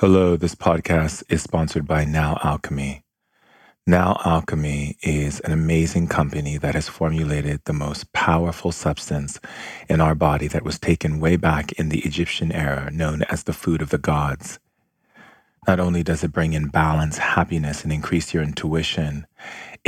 [0.00, 3.02] Hello, this podcast is sponsored by Now Alchemy.
[3.84, 9.40] Now Alchemy is an amazing company that has formulated the most powerful substance
[9.88, 13.52] in our body that was taken way back in the Egyptian era, known as the
[13.52, 14.60] food of the gods.
[15.66, 19.26] Not only does it bring in balance, happiness, and increase your intuition,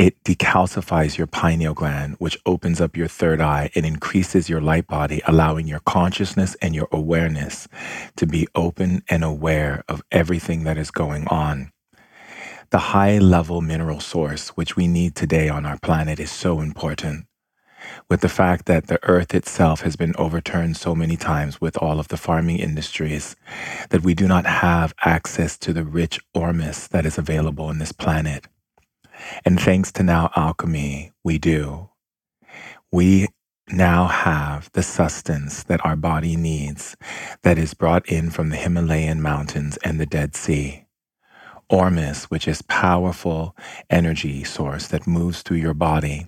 [0.01, 4.87] it decalcifies your pineal gland, which opens up your third eye and increases your light
[4.87, 7.67] body, allowing your consciousness and your awareness
[8.15, 11.71] to be open and aware of everything that is going on.
[12.71, 17.27] The high level mineral source, which we need today on our planet, is so important.
[18.09, 21.99] With the fact that the earth itself has been overturned so many times with all
[21.99, 23.35] of the farming industries,
[23.91, 27.91] that we do not have access to the rich ormus that is available on this
[27.91, 28.47] planet.
[29.45, 31.89] And thanks to now alchemy, we do.
[32.91, 33.27] We
[33.71, 36.97] now have the sustenance that our body needs
[37.43, 40.85] that is brought in from the Himalayan mountains and the Dead Sea.
[41.69, 43.55] Ormus, which is powerful
[43.89, 46.27] energy source that moves through your body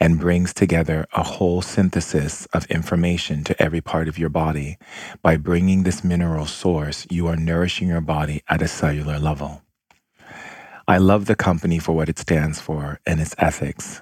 [0.00, 4.78] and brings together a whole synthesis of information to every part of your body.
[5.22, 9.62] By bringing this mineral source, you are nourishing your body at a cellular level.
[10.88, 14.00] I love the company for what it stands for and its ethics.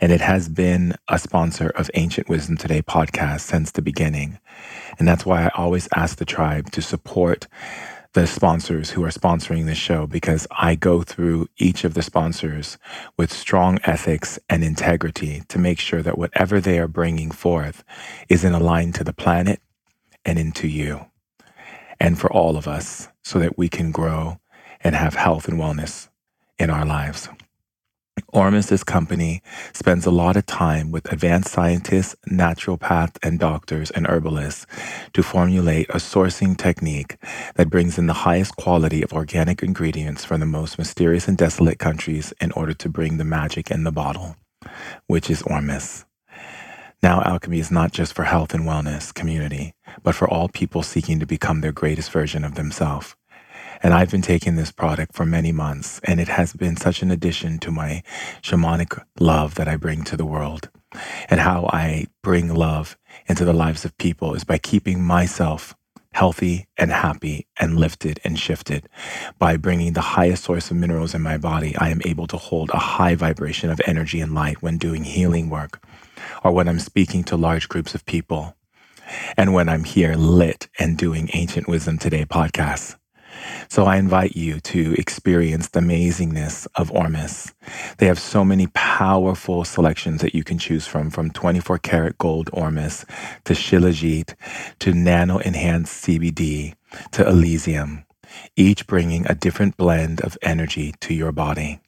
[0.00, 4.40] And it has been a sponsor of Ancient Wisdom Today podcast since the beginning.
[4.98, 7.46] And that's why I always ask the tribe to support
[8.14, 12.78] the sponsors who are sponsoring this show because I go through each of the sponsors
[13.16, 17.84] with strong ethics and integrity to make sure that whatever they are bringing forth
[18.28, 19.60] is in aligned to the planet
[20.24, 21.06] and into you
[22.00, 24.40] and for all of us so that we can grow
[24.80, 26.08] and have health and wellness
[26.58, 27.28] in our lives.
[28.32, 34.66] Ormus's company spends a lot of time with advanced scientists, naturopaths, and doctors and herbalists
[35.12, 37.16] to formulate a sourcing technique
[37.56, 41.78] that brings in the highest quality of organic ingredients from the most mysterious and desolate
[41.78, 44.36] countries in order to bring the magic in the bottle,
[45.06, 46.04] which is Ormus.
[47.02, 51.20] Now, alchemy is not just for health and wellness community, but for all people seeking
[51.20, 53.14] to become their greatest version of themselves.
[53.82, 57.10] And I've been taking this product for many months, and it has been such an
[57.10, 58.02] addition to my
[58.42, 60.70] shamanic love that I bring to the world.
[61.28, 62.96] And how I bring love
[63.26, 65.74] into the lives of people is by keeping myself
[66.14, 68.88] healthy and happy and lifted and shifted.
[69.38, 72.70] By bringing the highest source of minerals in my body, I am able to hold
[72.70, 75.84] a high vibration of energy and light when doing healing work
[76.44, 78.56] or when I'm speaking to large groups of people.
[79.36, 82.96] And when I'm here lit and doing Ancient Wisdom Today podcasts.
[83.68, 87.52] So I invite you to experience the amazingness of Ormus.
[87.98, 92.50] They have so many powerful selections that you can choose from, from 24 karat gold
[92.52, 93.04] Ormus
[93.44, 94.34] to Shilajit
[94.80, 96.74] to nano enhanced CBD
[97.12, 98.04] to Elysium,
[98.56, 101.80] each bringing a different blend of energy to your body.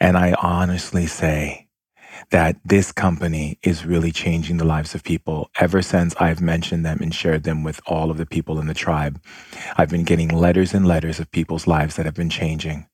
[0.00, 1.67] And I honestly say,
[2.30, 5.50] that this company is really changing the lives of people.
[5.58, 8.74] Ever since I've mentioned them and shared them with all of the people in the
[8.74, 9.20] tribe,
[9.76, 12.86] I've been getting letters and letters of people's lives that have been changing.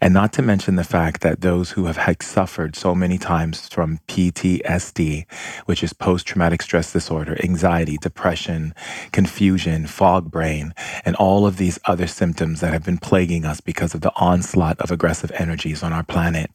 [0.00, 4.00] And not to mention the fact that those who have suffered so many times from
[4.08, 5.26] PTSD,
[5.66, 8.74] which is post traumatic stress disorder, anxiety, depression,
[9.12, 13.94] confusion, fog brain, and all of these other symptoms that have been plaguing us because
[13.94, 16.50] of the onslaught of aggressive energies on our planet,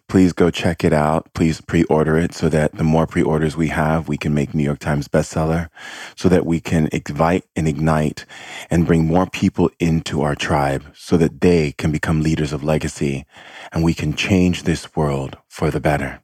[0.08, 1.32] Please go check it out.
[1.32, 4.52] Please pre order it so that the more pre orders we have, we can make
[4.52, 5.70] New York Times bestseller,
[6.14, 8.26] so that we can invite and ignite
[8.70, 13.24] and bring more people into our tribe so that they can become leaders of legacy
[13.72, 16.20] and we can change this world for the better.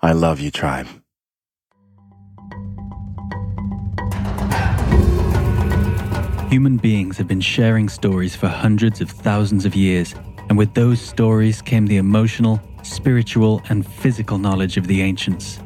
[0.00, 0.86] I love you, tribe.
[6.50, 10.16] Human beings have been sharing stories for hundreds of thousands of years,
[10.48, 15.60] and with those stories came the emotional, spiritual, and physical knowledge of the ancients.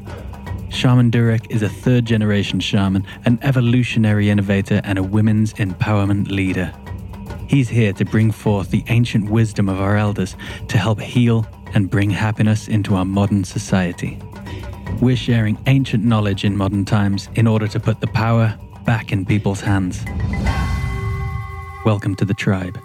[0.69, 6.71] Shaman Durek is a third generation shaman, an evolutionary innovator, and a women's empowerment leader.
[7.47, 10.35] He's here to bring forth the ancient wisdom of our elders
[10.67, 14.19] to help heal and bring happiness into our modern society.
[15.01, 18.55] We're sharing ancient knowledge in modern times in order to put the power
[18.85, 20.05] back in people's hands.
[21.85, 22.79] Welcome to the tribe.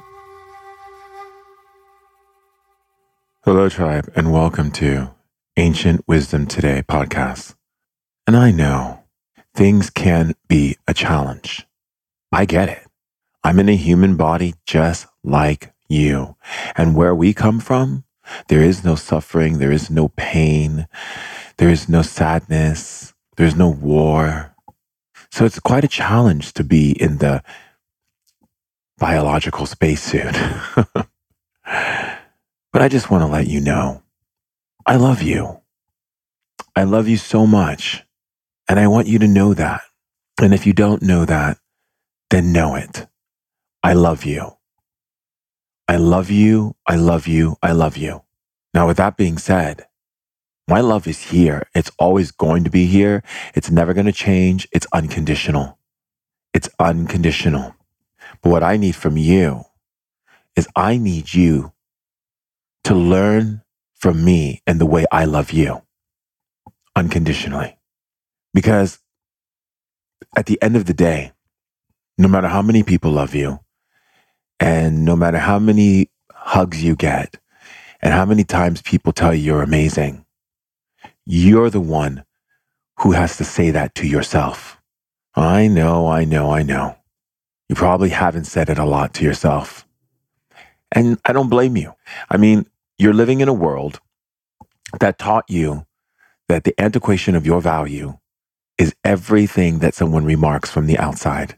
[3.44, 5.14] Hello, tribe, and welcome to
[5.56, 7.54] Ancient Wisdom Today podcast.
[8.26, 9.04] And I know
[9.54, 11.66] things can be a challenge.
[12.30, 12.86] I get it.
[13.42, 16.36] I'm in a human body just like you.
[16.76, 18.04] And where we come from,
[18.48, 20.86] there is no suffering, there is no pain,
[21.56, 24.54] there is no sadness, there's no war.
[25.30, 27.42] So it's quite a challenge to be in the
[29.00, 30.34] biological spacesuit.
[31.64, 34.02] but I just want to let you know
[34.86, 35.60] I love you.
[36.76, 38.04] I love you so much.
[38.68, 39.82] And I want you to know that.
[40.40, 41.58] And if you don't know that,
[42.30, 43.06] then know it.
[43.82, 44.52] I love you.
[45.88, 46.76] I love you.
[46.86, 47.56] I love you.
[47.62, 48.22] I love you.
[48.74, 49.86] Now, with that being said,
[50.68, 51.68] my love is here.
[51.74, 53.22] It's always going to be here.
[53.54, 54.68] It's never going to change.
[54.72, 55.78] It's unconditional.
[56.54, 57.74] It's unconditional.
[58.42, 59.64] But what I need from you
[60.56, 61.72] is I need you
[62.84, 63.62] to learn
[63.94, 65.82] from me and the way I love you
[66.96, 67.78] unconditionally.
[68.54, 68.98] Because
[70.36, 71.32] at the end of the day,
[72.18, 73.60] no matter how many people love you,
[74.58, 77.38] and no matter how many hugs you get,
[78.02, 80.24] and how many times people tell you you're amazing,
[81.24, 82.24] you're the one
[82.98, 84.80] who has to say that to yourself.
[85.34, 86.96] I know, I know, I know.
[87.70, 89.86] You probably haven't said it a lot to yourself.
[90.90, 91.94] And I don't blame you.
[92.28, 92.66] I mean,
[92.98, 94.00] you're living in a world
[94.98, 95.86] that taught you
[96.48, 98.18] that the antiquation of your value
[98.76, 101.56] is everything that someone remarks from the outside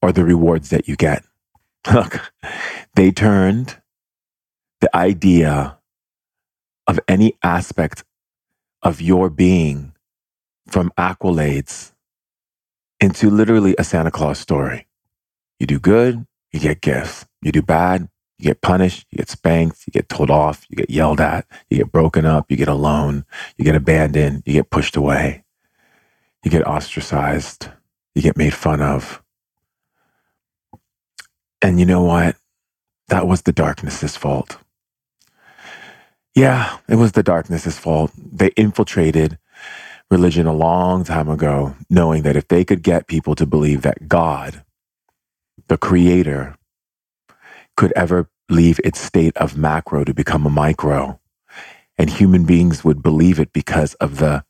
[0.00, 1.22] or the rewards that you get.
[1.92, 2.32] Look,
[2.94, 3.76] they turned
[4.80, 5.76] the idea
[6.86, 8.04] of any aspect
[8.82, 9.92] of your being
[10.66, 11.92] from accolades
[13.00, 14.86] into literally a Santa Claus story.
[15.60, 17.26] You do good, you get gifts.
[17.42, 18.08] You do bad,
[18.38, 21.76] you get punished, you get spanked, you get told off, you get yelled at, you
[21.76, 23.26] get broken up, you get alone,
[23.58, 25.44] you get abandoned, you get pushed away,
[26.42, 27.68] you get ostracized,
[28.14, 29.22] you get made fun of.
[31.62, 32.36] And you know what?
[33.08, 34.56] That was the darkness's fault.
[36.34, 38.12] Yeah, it was the darkness's fault.
[38.16, 39.38] They infiltrated
[40.10, 44.08] religion a long time ago, knowing that if they could get people to believe that
[44.08, 44.64] God
[45.70, 46.56] the creator
[47.76, 51.20] could ever leave its state of macro to become a micro.
[51.96, 54.44] And human beings would believe it because of the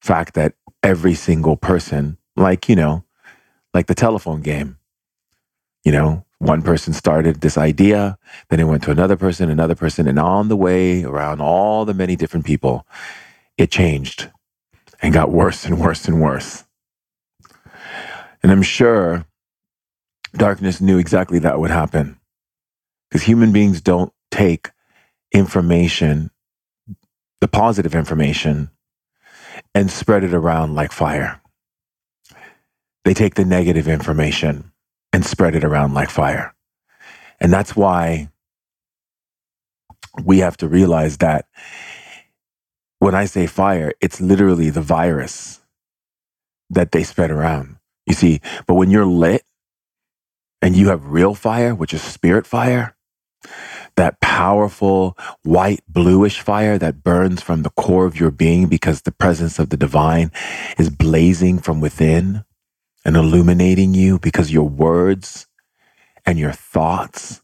[0.00, 3.04] fact that every single person, like, you know,
[3.72, 4.78] like the telephone game,
[5.84, 8.18] you know, one person started this idea,
[8.48, 11.94] then it went to another person, another person, and on the way around all the
[11.94, 12.84] many different people,
[13.56, 14.28] it changed
[15.00, 16.64] and got worse and worse and worse.
[18.42, 19.24] And I'm sure
[20.32, 22.18] darkness knew exactly that would happen
[23.08, 24.70] because human beings don't take
[25.32, 26.30] information,
[27.40, 28.70] the positive information,
[29.74, 31.40] and spread it around like fire.
[33.04, 34.72] They take the negative information
[35.12, 36.54] and spread it around like fire.
[37.40, 38.28] And that's why
[40.24, 41.46] we have to realize that
[42.98, 45.60] when I say fire, it's literally the virus
[46.70, 47.76] that they spread around.
[48.06, 49.42] You see, but when you're lit,
[50.62, 52.96] and you have real fire, which is spirit fire,
[53.96, 59.12] that powerful white bluish fire that burns from the core of your being because the
[59.12, 60.30] presence of the divine
[60.78, 62.44] is blazing from within
[63.04, 65.46] and illuminating you because your words
[66.26, 67.42] and your thoughts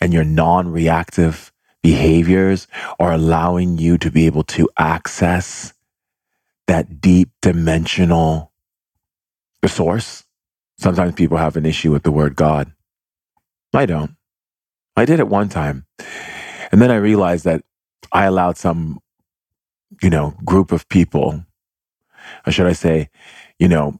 [0.00, 2.68] and your non reactive behaviors
[2.98, 5.72] are allowing you to be able to access
[6.66, 8.52] that deep dimensional
[9.62, 10.24] resource
[10.78, 12.72] Sometimes people have an issue with the word God.
[13.74, 14.16] I don't.
[14.96, 15.86] I did it one time.
[16.70, 17.62] And then I realized that
[18.12, 19.00] I allowed some,
[20.02, 21.44] you know, group of people,
[22.46, 23.10] or should I say,
[23.58, 23.98] you know,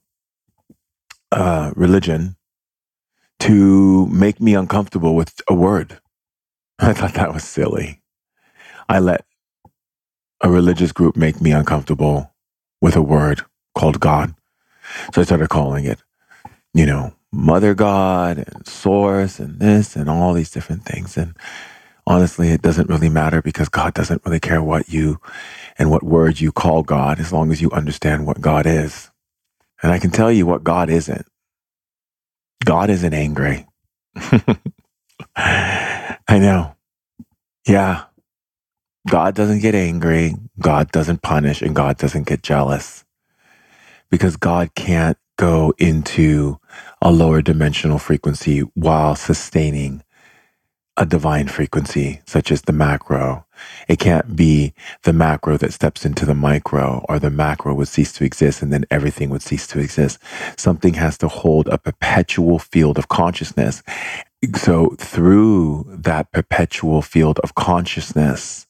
[1.33, 2.37] uh, religion
[3.41, 6.01] to make me uncomfortable with a word.
[6.79, 8.03] I thought that was silly.
[8.89, 9.25] I let
[10.43, 12.33] a religious group make me uncomfortable
[12.81, 13.43] with a word
[13.77, 14.35] called God.
[15.15, 16.03] So I started calling it
[16.75, 21.17] you know, mother God and source and this and all these different things.
[21.17, 21.37] And
[22.07, 25.21] honestly, it doesn't really matter because God doesn't really care what you
[25.79, 29.11] and what words you call God as long as you understand what God is.
[29.83, 31.27] And I can tell you what God isn't.
[32.65, 33.67] God isn't angry.
[35.37, 36.77] I know.
[37.67, 38.05] Yeah.
[39.09, 40.35] God doesn't get angry.
[40.61, 43.05] God doesn't punish and God doesn't get jealous
[44.11, 46.61] because God can't go into
[47.03, 50.03] a lower dimensional frequency while sustaining
[50.97, 53.47] a divine frequency, such as the macro.
[53.89, 58.13] It can't be the macro that steps into the micro, or the macro would cease
[58.15, 60.19] to exist and then everything would cease to exist.
[60.59, 63.83] Something has to hold a perpetual field of consciousness.
[64.57, 68.67] So, through that perpetual field of consciousness,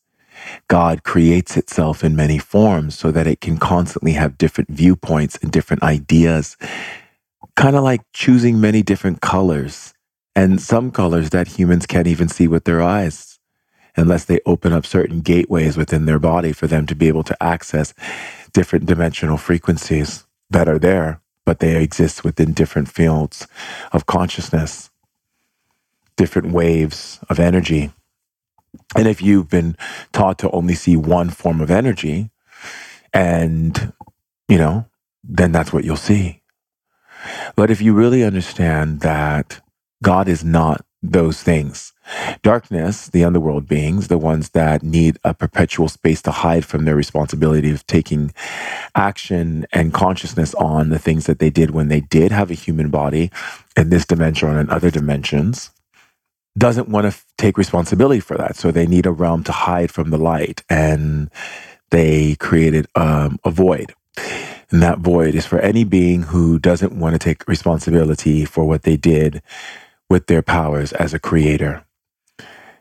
[0.69, 5.53] God creates itself in many forms so that it can constantly have different viewpoints and
[5.53, 6.57] different ideas,
[7.57, 9.95] kind of like choosing many different colors
[10.35, 13.39] and some colors that humans can't even see with their eyes
[13.97, 17.43] unless they open up certain gateways within their body for them to be able to
[17.43, 17.93] access
[18.53, 23.47] different dimensional frequencies that are there, but they exist within different fields
[23.93, 24.91] of consciousness,
[26.17, 27.93] different waves of energy.
[28.97, 29.77] And if you've been
[30.13, 32.31] taught to only see one form of energy,
[33.13, 33.93] and,
[34.49, 34.87] you know,
[35.25, 36.42] then that's what you'll see.
[37.57, 39.61] But if you really understand that
[40.02, 41.93] God is not those things,
[42.43, 46.97] darkness, the underworld beings, the ones that need a perpetual space to hide from their
[46.97, 48.33] responsibility of taking
[48.95, 52.91] action and consciousness on the things that they did when they did have a human
[52.91, 53.31] body
[53.76, 55.71] in this dimension and other dimensions
[56.59, 58.57] doesn't want to f- take responsibility for that.
[58.57, 60.62] So they need a realm to hide from the light.
[60.71, 61.31] And
[61.91, 63.95] they created um, a void.
[64.73, 68.85] And that void is for any being who doesn't want to take responsibility for what
[68.85, 69.43] they did
[70.09, 71.85] with their powers as a creator.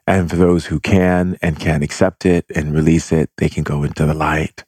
[0.07, 3.83] And for those who can and can accept it and release it, they can go
[3.83, 4.63] into the light.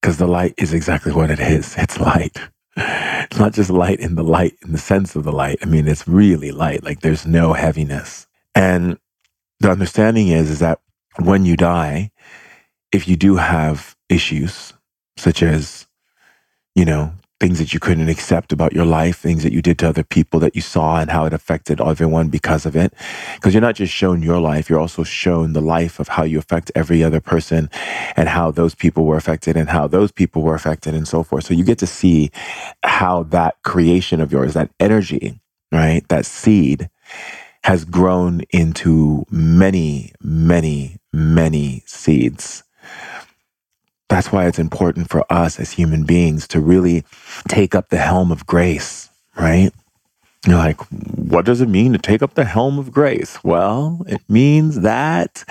[0.00, 2.38] Because the light is exactly what it is it's light.
[2.76, 5.58] It's not just light in the light, in the sense of the light.
[5.62, 6.84] I mean, it's really light.
[6.84, 8.28] Like there's no heaviness.
[8.54, 8.98] And
[9.60, 10.80] the understanding is, is that
[11.18, 12.12] when you die,
[12.92, 14.72] if you do have issues,
[15.16, 15.87] such as,
[16.74, 19.88] you know, things that you couldn't accept about your life, things that you did to
[19.88, 22.92] other people that you saw and how it affected everyone because of it.
[23.36, 26.38] Because you're not just shown your life, you're also shown the life of how you
[26.38, 27.70] affect every other person
[28.16, 31.44] and how those people were affected and how those people were affected and so forth.
[31.44, 32.30] So you get to see
[32.82, 36.90] how that creation of yours, that energy, right, that seed
[37.64, 42.64] has grown into many, many, many seeds
[44.08, 47.04] that's why it's important for us as human beings to really
[47.48, 49.70] take up the helm of grace, right?
[50.46, 53.42] You're like, what does it mean to take up the helm of grace?
[53.44, 55.44] Well, it means that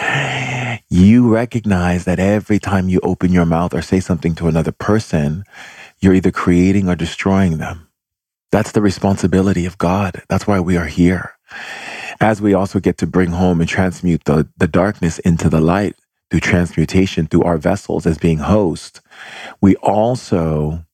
[0.89, 5.43] you recognize that every time you open your mouth or say something to another person,
[5.99, 7.87] you're either creating or destroying them.
[8.51, 10.23] That's the responsibility of God.
[10.29, 11.33] That's why we are here.
[12.19, 15.95] As we also get to bring home and transmute the, the darkness into the light,
[16.29, 19.01] through transmutation through our vessels as being host,
[19.61, 20.85] we also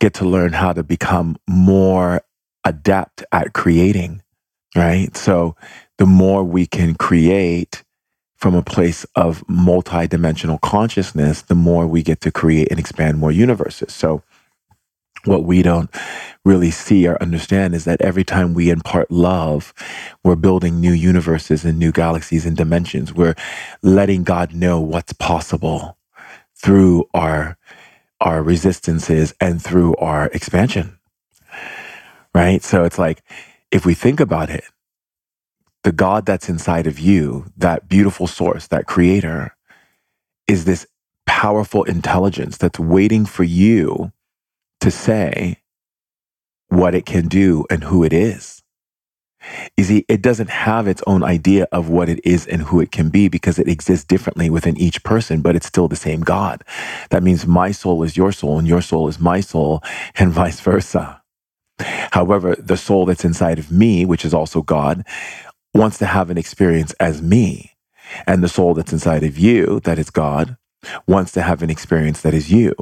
[0.00, 2.22] get to learn how to become more
[2.64, 4.22] adept at creating,
[4.76, 5.16] right?
[5.16, 5.56] So
[5.98, 7.82] the more we can create
[8.36, 13.32] from a place of multidimensional consciousness, the more we get to create and expand more
[13.32, 13.92] universes.
[13.92, 14.22] So
[15.24, 15.90] what we don't
[16.44, 19.74] really see or understand is that every time we impart love,
[20.24, 23.12] we're building new universes and new galaxies and dimensions.
[23.12, 23.34] We're
[23.82, 25.98] letting God know what's possible
[26.56, 27.56] through our
[28.20, 30.98] our resistances and through our expansion.
[32.34, 32.62] Right?
[32.62, 33.22] So it's like
[33.70, 34.64] if we think about it,
[35.84, 39.56] the God that's inside of you, that beautiful source, that creator,
[40.46, 40.86] is this
[41.26, 44.12] powerful intelligence that's waiting for you
[44.80, 45.58] to say
[46.68, 48.62] what it can do and who it is.
[49.76, 52.92] You see, it doesn't have its own idea of what it is and who it
[52.92, 56.62] can be because it exists differently within each person, but it's still the same God.
[57.10, 59.82] That means my soul is your soul and your soul is my soul
[60.16, 61.22] and vice versa.
[62.12, 65.04] However, the soul that's inside of me, which is also God,
[65.74, 67.72] wants to have an experience as me.
[68.26, 70.56] And the soul that's inside of you, that is God,
[71.06, 72.74] wants to have an experience that is you.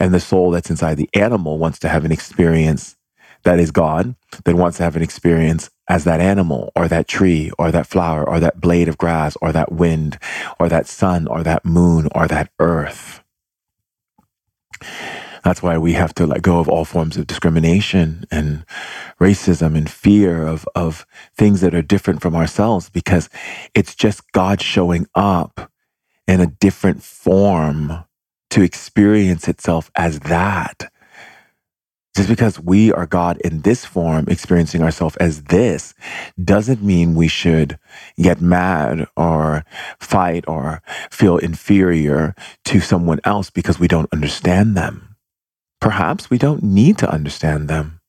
[0.00, 2.96] And the soul that's inside the animal wants to have an experience
[3.44, 4.14] that is God,
[4.44, 8.28] that wants to have an experience as that animal or that tree or that flower
[8.28, 10.18] or that blade of grass or that wind
[10.58, 13.22] or that sun or that moon or that earth.
[15.44, 18.66] That's why we have to let go of all forms of discrimination and
[19.20, 23.30] racism and fear of, of things that are different from ourselves because
[23.74, 25.70] it's just God showing up
[26.28, 28.04] in a different form
[28.50, 30.92] to experience itself as that.
[32.16, 35.94] Just because we are God in this form, experiencing ourselves as this,
[36.42, 37.78] doesn't mean we should
[38.18, 39.64] get mad or
[40.00, 42.34] fight or feel inferior
[42.66, 45.16] to someone else because we don't understand them.
[45.80, 48.00] Perhaps we don't need to understand them.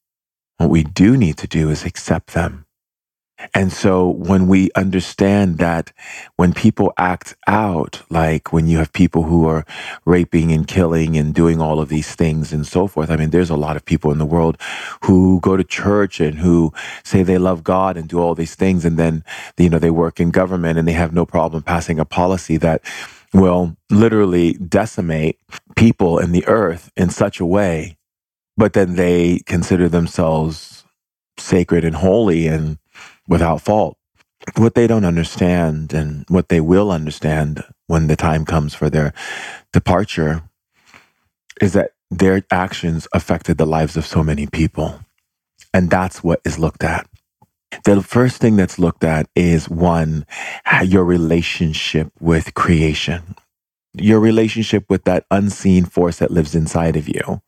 [0.58, 2.66] What we do need to do is accept them
[3.54, 5.94] and so when we understand that
[6.36, 9.66] when people act out, like when you have people who are
[10.06, 13.50] raping and killing and doing all of these things and so forth, I mean, there's
[13.50, 14.58] a lot of people in the world
[15.04, 18.84] who go to church and who say they love God and do all these things.
[18.84, 19.24] And then,
[19.58, 22.82] you know, they work in government and they have no problem passing a policy that
[23.34, 25.40] will literally decimate
[25.78, 27.96] people in the earth in such a way.
[28.58, 30.84] But then they consider themselves
[31.38, 32.78] sacred and holy and
[33.30, 33.98] without fault.
[34.58, 39.14] What they don't understand and what they will understand when the time comes for their
[39.72, 40.44] departure
[41.62, 45.00] is that their actions affected the lives of so many people.
[45.74, 47.08] And that's what is looked at.
[47.86, 50.26] The first thing that's looked at is one,
[50.84, 53.36] your relationship with creation,
[53.94, 57.42] your relationship with that unseen force that lives inside of you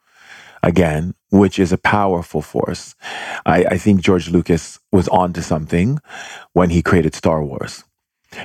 [0.63, 2.95] again, which is a powerful force.
[3.45, 5.99] I, I think George Lucas was onto something
[6.53, 7.83] when he created Star Wars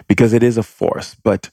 [0.09, 1.51] because it is a force, but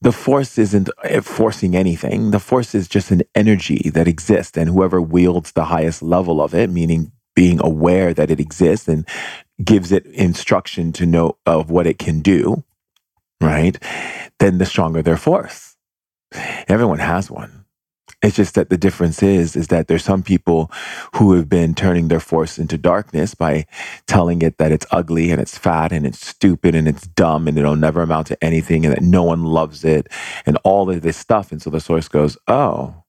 [0.00, 2.30] the force isn't eh, forcing anything.
[2.30, 6.54] The force is just an energy that exists, and whoever wields the highest level of
[6.54, 9.06] it, meaning being aware that it exists and
[9.62, 12.64] gives it instruction to know of what it can do,
[13.40, 13.78] right?
[14.38, 15.76] Then the stronger their force.
[16.66, 17.65] Everyone has one.
[18.22, 20.70] It's just that the difference is, is that there's some people
[21.16, 23.66] who have been turning their force into darkness by
[24.06, 27.58] telling it that it's ugly and it's fat and it's stupid and it's dumb and
[27.58, 30.08] it'll never amount to anything and that no one loves it
[30.46, 31.52] and all of this stuff.
[31.52, 33.04] And so the source goes, oh,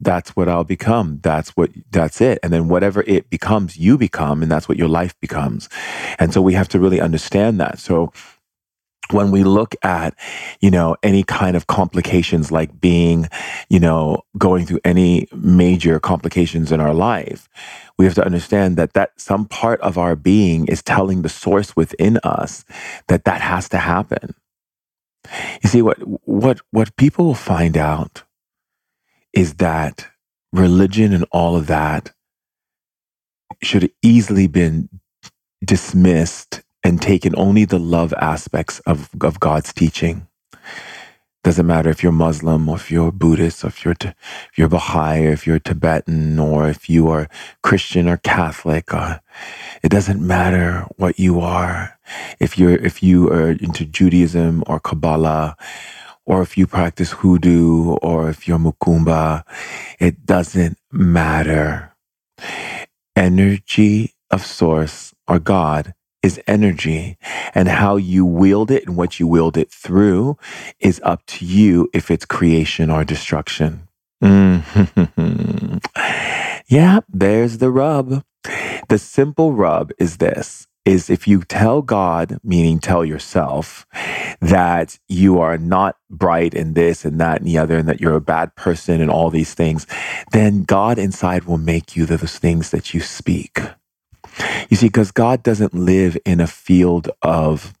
[0.00, 1.20] that's what I'll become.
[1.22, 2.38] That's what, that's it.
[2.42, 5.68] And then whatever it becomes, you become, and that's what your life becomes.
[6.18, 7.78] And so we have to really understand that.
[7.78, 8.12] So
[9.12, 10.14] when we look at,
[10.60, 13.28] you know, any kind of complications like being,
[13.68, 17.48] you know, going through any major complications in our life,
[17.98, 21.76] we have to understand that that some part of our being is telling the source
[21.76, 22.64] within us
[23.08, 24.34] that that has to happen.
[25.62, 28.24] You see, what, what, what people will find out
[29.32, 30.08] is that
[30.52, 32.12] religion and all of that
[33.62, 34.88] should have easily been
[35.64, 40.26] dismissed and taken only the love aspects of, of God's teaching.
[41.42, 45.26] Doesn't matter if you're Muslim or if you're Buddhist or if you're, if you're Baha'i
[45.26, 47.28] or if you're Tibetan or if you are
[47.62, 48.92] Christian or Catholic.
[48.92, 49.18] Or, uh,
[49.82, 51.98] it doesn't matter what you are.
[52.38, 55.56] If you're, if you are into Judaism or Kabbalah
[56.26, 59.44] or if you practice hoodoo or if you're Macumba,
[59.98, 61.94] it doesn't matter.
[63.16, 67.16] Energy of source or God is energy
[67.54, 70.36] and how you wield it and what you wield it through
[70.78, 73.88] is up to you if it's creation or destruction.
[74.22, 75.78] Mm-hmm.
[76.68, 78.22] yeah, there's the rub.
[78.88, 83.86] The simple rub is this is if you tell God, meaning tell yourself,
[84.40, 88.16] that you are not bright in this and that and the other, and that you're
[88.16, 89.86] a bad person and all these things,
[90.32, 93.60] then God inside will make you those things that you speak.
[94.68, 97.74] You see, because God doesn't live in a field of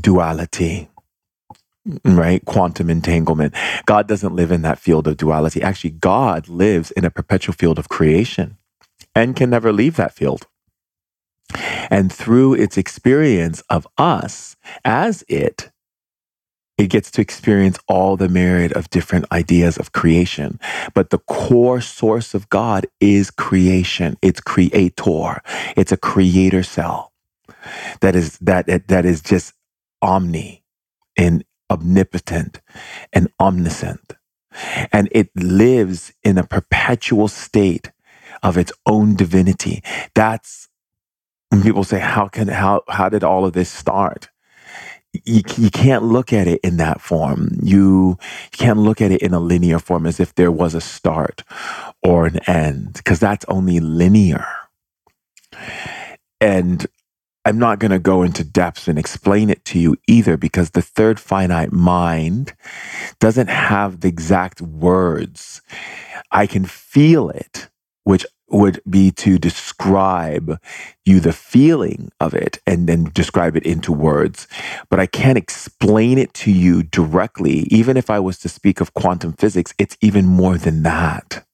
[0.00, 0.88] duality,
[2.04, 2.44] right?
[2.44, 3.54] Quantum entanglement.
[3.86, 5.62] God doesn't live in that field of duality.
[5.62, 8.58] Actually, God lives in a perpetual field of creation
[9.14, 10.46] and can never leave that field.
[11.90, 15.71] And through its experience of us as it,
[16.78, 20.60] it gets to experience all the myriad of different ideas of creation.
[20.94, 24.16] But the core source of God is creation.
[24.22, 25.42] It's creator.
[25.76, 27.12] It's a creator cell
[28.00, 29.54] that is that that is just
[30.02, 30.64] omni
[31.16, 32.60] and omnipotent
[33.12, 34.14] and omniscient.
[34.92, 37.92] And it lives in a perpetual state
[38.42, 39.82] of its own divinity.
[40.14, 40.68] That's
[41.50, 44.30] when people say, how can how how did all of this start?
[45.12, 47.58] You, you can't look at it in that form.
[47.62, 48.18] You,
[48.52, 51.44] you can't look at it in a linear form as if there was a start
[52.02, 54.46] or an end, because that's only linear.
[56.40, 56.86] And
[57.44, 60.82] I'm not going to go into depth and explain it to you either, because the
[60.82, 62.54] third finite mind
[63.18, 65.60] doesn't have the exact words
[66.30, 67.68] I can feel it,
[68.04, 70.58] which would be to describe
[71.04, 74.48] you the feeling of it and then describe it into words.
[74.90, 77.66] But I can't explain it to you directly.
[77.70, 81.44] Even if I was to speak of quantum physics, it's even more than that.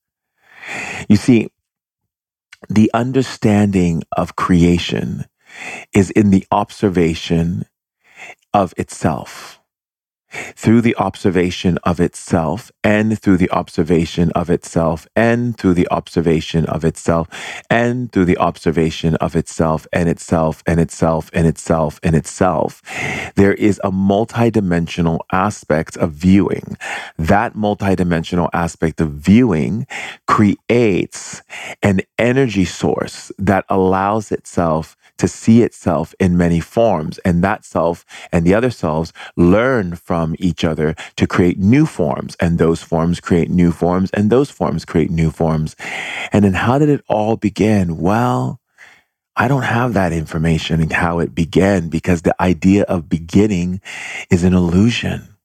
[1.09, 1.49] You see,
[2.69, 5.27] the understanding of creation
[5.95, 7.65] is in the observation
[8.55, 9.58] of itself
[10.31, 16.67] through the observation of itself and through the observation of itself and through the observation
[16.67, 17.29] of itself
[17.71, 22.83] and through the observation of itself and itself and itself and itself and itself.
[23.37, 26.77] There is a multidimensional aspect of viewing.
[27.19, 29.87] That multidimensional aspect of viewing
[30.27, 31.43] creates
[31.83, 37.19] an energy source that allows itself to see itself in many forms.
[37.19, 42.37] And that self and the other selves learn from each other to create new forms.
[42.41, 45.77] And those forms create new forms, and those forms create new forms.
[46.33, 47.99] And then how did it all begin?
[47.99, 48.61] Well,
[49.37, 53.81] I don't have that information and how it began because the idea of beginning
[54.31, 55.37] is an illusion.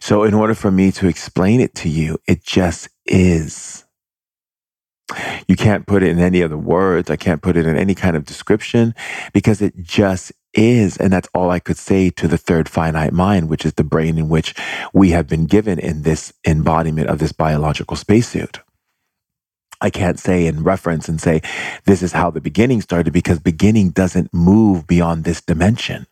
[0.00, 3.83] So, in order for me to explain it to you, it just is.
[5.46, 7.10] You can't put it in any other words.
[7.10, 8.94] I can't put it in any kind of description
[9.32, 10.96] because it just is.
[10.96, 14.18] And that's all I could say to the third finite mind, which is the brain
[14.18, 14.54] in which
[14.92, 18.60] we have been given in this embodiment of this biological spacesuit.
[19.80, 21.42] I can't say in reference and say,
[21.84, 26.06] this is how the beginning started because beginning doesn't move beyond this dimension.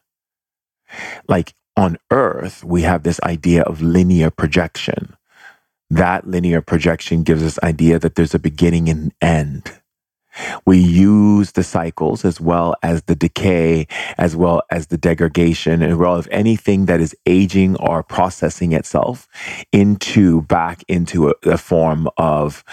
[1.29, 5.17] Like on earth, we have this idea of linear projection
[5.93, 9.71] that linear projection gives us idea that there's a beginning and end.
[10.65, 15.95] We use the cycles as well as the decay, as well as the degradation, as
[15.95, 19.29] well as anything that is aging or processing itself
[19.73, 22.65] into back into a, a form of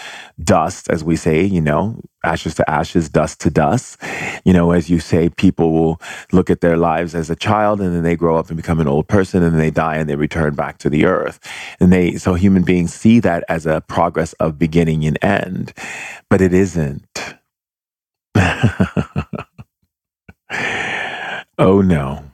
[0.42, 4.02] dust, as we say, you know, ashes to ashes, dust to dust.
[4.44, 6.02] You know, as you say, people will
[6.32, 8.88] look at their lives as a child and then they grow up and become an
[8.88, 11.40] old person and then they die and they return back to the earth.
[11.80, 15.74] And they, so human beings see that as a progress of beginning and end,
[16.30, 17.08] but it isn't.
[21.58, 22.26] oh no.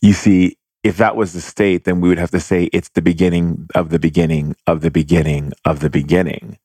[0.00, 3.02] You see, if that was the state, then we would have to say it's the
[3.02, 6.56] beginning of the beginning of the beginning of the beginning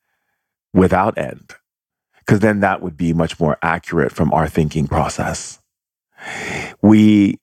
[0.73, 1.55] without end.
[2.19, 5.59] Because then that would be much more accurate from our thinking process.
[6.81, 7.39] We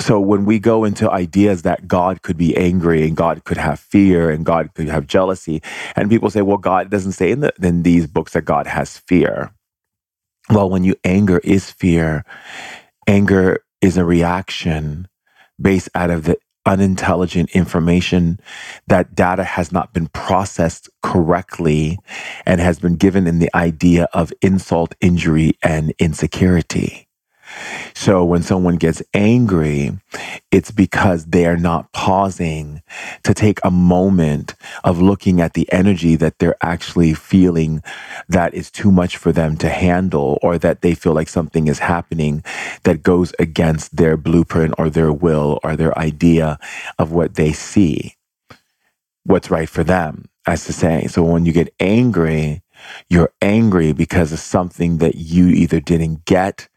[0.00, 3.78] so when we go into ideas that God could be angry and God could have
[3.78, 5.62] fear and God could have jealousy,
[5.94, 8.98] and people say, well, God doesn't say in, the, in these books that God has
[8.98, 9.52] fear.
[10.50, 12.24] Well, when you anger is fear,
[13.06, 15.08] anger is a reaction
[15.60, 18.38] based out of the unintelligent information
[18.88, 21.98] that data has not been processed correctly
[22.46, 27.08] and has been given in the idea of insult, injury, and insecurity.
[27.94, 29.92] So when someone gets angry,
[30.50, 32.82] it's because they're not pausing
[33.24, 37.82] to take a moment of looking at the energy that they're actually feeling
[38.28, 41.78] that is too much for them to handle or that they feel like something is
[41.80, 42.42] happening
[42.84, 46.58] that goes against their blueprint or their will or their idea
[46.98, 48.16] of what they see,
[49.24, 51.06] what's right for them, as to say.
[51.08, 52.62] So when you get angry,
[53.08, 56.68] you're angry because of something that you either didn't get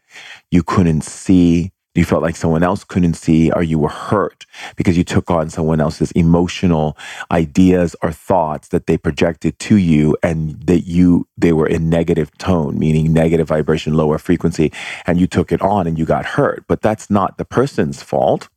[0.50, 4.44] you couldn't see, you felt like someone else couldn't see, or you were hurt
[4.76, 6.96] because you took on someone else's emotional
[7.30, 12.36] ideas or thoughts that they projected to you and that you they were in negative
[12.38, 14.72] tone, meaning negative vibration, lower frequency,
[15.06, 16.64] and you took it on and you got hurt.
[16.68, 18.48] But that's not the person's fault.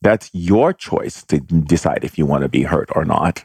[0.00, 3.44] That's your choice to decide if you want to be hurt or not.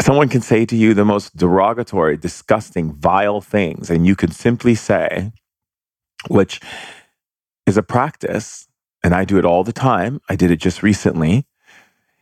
[0.00, 4.74] Someone can say to you the most derogatory, disgusting, vile things, and you can simply
[4.74, 5.32] say,
[6.28, 6.60] which
[7.66, 8.66] is a practice.
[9.02, 10.20] And I do it all the time.
[10.28, 11.46] I did it just recently.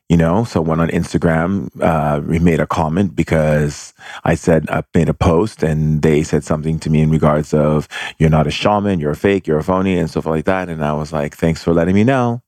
[0.09, 5.15] You know, someone on Instagram uh, made a comment because I said I made a
[5.15, 7.89] post and they said something to me in regards of
[8.19, 10.69] you're not a shaman, you're a fake, you're a phony, and stuff like that.
[10.69, 12.43] And I was like, thanks for letting me know,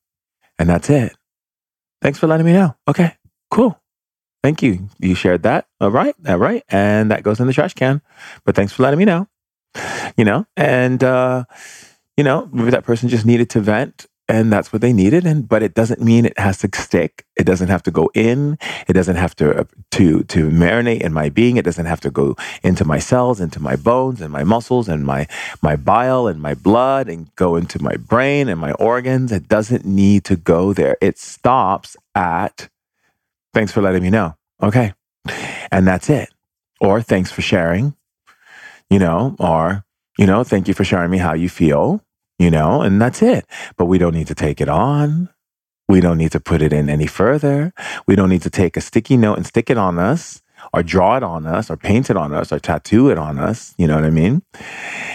[0.58, 1.16] and that's it.
[2.02, 2.76] Thanks for letting me know.
[2.86, 3.16] Okay,
[3.50, 3.80] cool.
[4.42, 4.90] Thank you.
[4.98, 5.66] You shared that.
[5.80, 8.02] All right, all right, and that goes in the trash can.
[8.44, 9.26] But thanks for letting me know
[10.16, 11.44] you know, and, uh,
[12.16, 15.48] you know, maybe that person just needed to vent and that's what they needed and
[15.48, 17.26] but it doesn't mean it has to stick.
[17.36, 18.58] It doesn't have to go in.
[18.88, 21.56] It doesn't have to uh, to to marinate in my being.
[21.56, 25.04] It doesn't have to go into my cells into my bones and my muscles and
[25.04, 25.26] my
[25.62, 29.30] my bile and my blood and go into my brain and my organs.
[29.30, 30.96] It doesn't need to go there.
[31.00, 32.68] It stops at
[33.52, 34.36] thanks for letting me know.
[34.62, 34.94] Okay.
[35.70, 36.30] And that's it.
[36.80, 37.94] Or thanks for sharing,
[38.90, 39.84] you know, or,
[40.18, 42.02] you know, thank you for sharing me how you feel,
[42.38, 43.44] you know, and that's it.
[43.76, 45.30] But we don't need to take it on.
[45.88, 47.72] We don't need to put it in any further.
[48.06, 50.42] We don't need to take a sticky note and stick it on us
[50.74, 53.74] or draw it on us or paint it on us or tattoo it on us.
[53.78, 54.42] You know what I mean?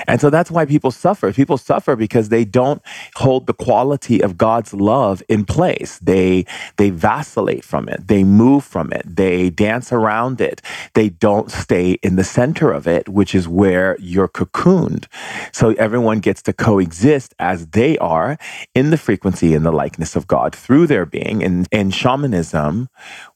[0.07, 1.33] And so that's why people suffer.
[1.33, 2.81] People suffer because they don't
[3.15, 5.99] hold the quality of God's love in place.
[5.99, 6.45] They
[6.77, 8.07] they vacillate from it.
[8.07, 9.03] They move from it.
[9.05, 10.61] They dance around it.
[10.93, 15.07] They don't stay in the center of it, which is where you're cocooned.
[15.51, 18.37] So everyone gets to coexist as they are
[18.73, 21.43] in the frequency and the likeness of God through their being.
[21.43, 22.87] And in shamanism,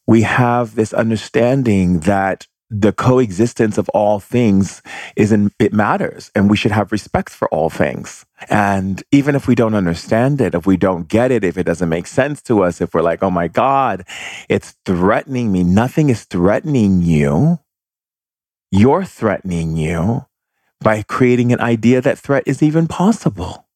[0.08, 4.82] we have this understanding that the coexistence of all things
[5.16, 8.26] is in, it matters and we should have respect for all things.
[8.50, 11.90] And even if we don't understand it, if we don't get it, if it doesn't
[11.90, 14.06] make sense to us, if we're like, oh my God,
[14.50, 17.60] it's threatening me, nothing is threatening you.
[18.72, 20.26] You're threatening you
[20.82, 23.68] by creating an idea that threat is even possible.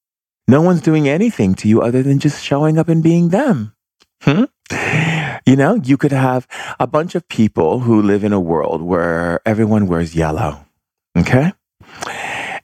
[0.48, 3.76] No one's doing anything to you other than just showing up and being them.
[4.22, 4.46] Hmm?
[5.48, 6.46] You know, you could have
[6.78, 10.66] a bunch of people who live in a world where everyone wears yellow.
[11.18, 11.54] Okay?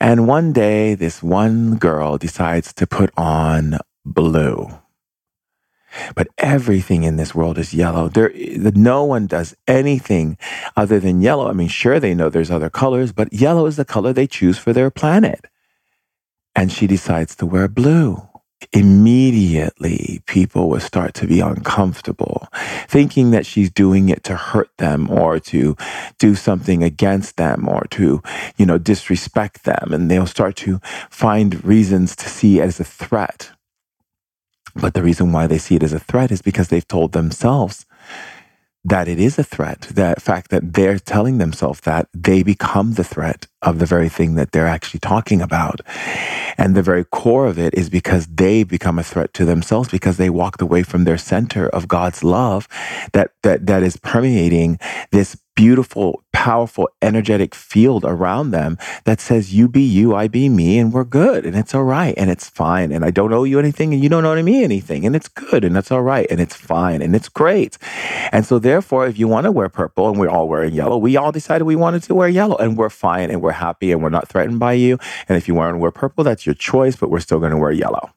[0.02, 4.68] And one day, this one girl decides to put on blue.
[6.14, 8.10] But everything in this world is yellow.
[8.10, 8.34] There,
[8.76, 10.38] no one does anything
[10.76, 11.48] other than yellow.
[11.48, 14.58] I mean, sure, they know there's other colors, but yellow is the color they choose
[14.58, 15.46] for their planet.
[16.54, 18.28] And she decides to wear blue
[18.72, 22.48] immediately people will start to be uncomfortable,
[22.88, 25.76] thinking that she's doing it to hurt them or to
[26.20, 28.22] do something against them or to,
[28.58, 29.90] you know, disrespect them.
[29.92, 33.52] And they'll start to find reasons to see it as a threat.
[34.76, 37.86] But the reason why they see it as a threat is because they've told themselves
[38.86, 39.82] that it is a threat.
[39.82, 44.36] The fact that they're telling themselves that they become the threat of the very thing
[44.36, 45.80] that they're actually talking about.
[46.58, 50.18] And the very core of it is because they become a threat to themselves because
[50.18, 52.68] they walked away from their center of God's love
[53.14, 54.80] that, that, that is permeating
[55.12, 60.80] this beautiful, powerful, energetic field around them that says, you be you, I be me,
[60.80, 61.46] and we're good.
[61.46, 62.14] And it's all right.
[62.18, 62.92] And it's fine.
[62.92, 65.06] And I don't owe you anything, and you don't owe me anything.
[65.06, 65.64] And it's good.
[65.64, 66.28] And that's all right.
[66.30, 67.02] And it's fine.
[67.02, 67.78] And it's great.
[68.32, 71.18] And so, therefore, if you want to wear purple and we're all wearing yellow, we
[71.18, 74.10] all decided we wanted to wear yellow and we're fine and we're happy and we're
[74.10, 74.98] not threatened by you.
[75.28, 77.58] And if you want to wear purple, that's your choice, but we're still going to
[77.58, 78.12] wear yellow.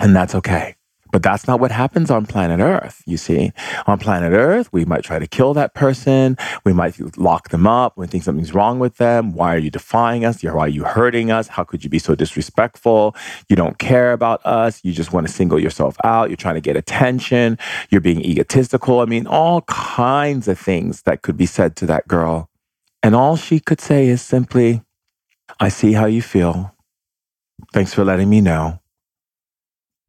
[0.00, 0.76] And that's okay.
[1.12, 3.52] But that's not what happens on planet Earth, you see.
[3.86, 6.36] On planet Earth, we might try to kill that person.
[6.64, 7.96] We might lock them up.
[7.96, 9.32] We think something's wrong with them.
[9.32, 10.42] Why are you defying us?
[10.42, 11.48] Why are you hurting us?
[11.48, 13.16] How could you be so disrespectful?
[13.48, 14.80] You don't care about us.
[14.84, 16.30] You just want to single yourself out.
[16.30, 17.58] You're trying to get attention.
[17.90, 19.00] You're being egotistical.
[19.00, 22.48] I mean, all kinds of things that could be said to that girl.
[23.02, 24.82] And all she could say is simply,
[25.58, 26.74] I see how you feel.
[27.72, 28.80] Thanks for letting me know.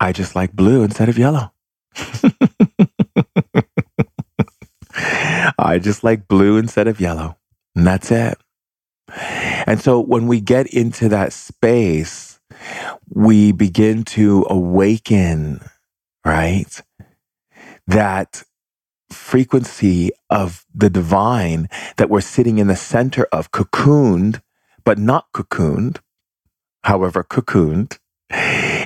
[0.02, 1.54] I just like blue instead of yellow.
[5.60, 7.38] I just like blue instead of yellow.
[7.76, 8.38] And that's it.
[9.68, 12.40] And so when we get into that space,
[13.10, 15.62] we begin to awaken,
[16.26, 16.82] right?
[17.88, 18.44] That
[19.12, 24.42] frequency of the divine that we're sitting in the center of, cocooned,
[24.86, 26.00] but not cocooned,
[26.84, 28.00] however, cocooned,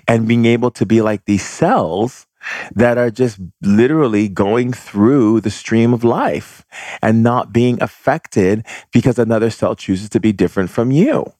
[0.07, 2.27] and being able to be like these cells
[2.75, 6.63] that are just literally going through the stream of life
[7.01, 11.33] and not being affected because another cell chooses to be different from you.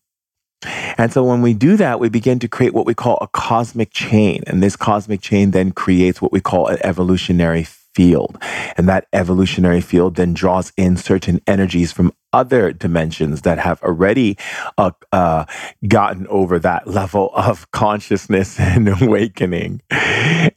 [0.97, 3.91] And so when we do that, we begin to create what we call a cosmic
[3.91, 4.43] chain.
[4.47, 8.37] And this cosmic chain then creates what we call an evolutionary field.
[8.77, 14.37] And that evolutionary field then draws in certain energies from other dimensions that have already
[14.77, 15.45] uh, uh,
[15.87, 19.81] gotten over that level of consciousness and awakening.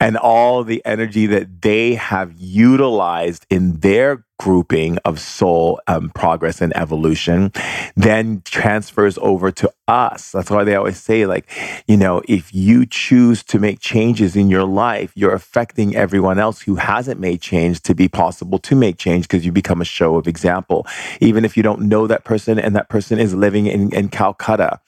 [0.00, 6.60] And all the energy that they have utilized in their grouping of soul um, progress
[6.60, 7.52] and evolution
[7.96, 10.30] then transfers over to us.
[10.30, 11.50] That's why they always say, like,
[11.88, 16.62] you know, if you choose to make changes in your life, you're affecting everyone else
[16.62, 20.16] who hasn't made change to be possible to make change because you become a show
[20.16, 20.86] of example.
[21.20, 24.80] Even if you don't know that person and that person is living in, in Calcutta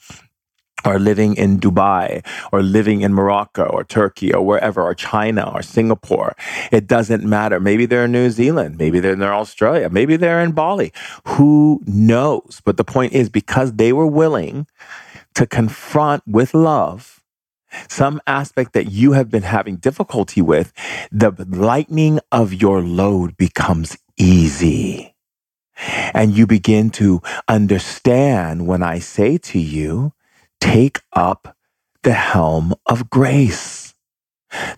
[0.84, 5.62] or living in Dubai or living in Morocco or Turkey or wherever or China or
[5.62, 6.34] Singapore.
[6.72, 7.60] It doesn't matter.
[7.60, 8.78] Maybe they're in New Zealand.
[8.78, 9.90] Maybe they're in Australia.
[9.90, 10.92] Maybe they're in Bali.
[11.26, 12.62] Who knows?
[12.64, 14.66] But the point is because they were willing
[15.34, 17.20] to confront with love
[17.88, 20.72] some aspect that you have been having difficulty with,
[21.12, 25.14] the lightening of your load becomes easy.
[26.14, 30.12] And you begin to understand when I say to you,
[30.60, 31.56] take up
[32.02, 33.94] the helm of grace.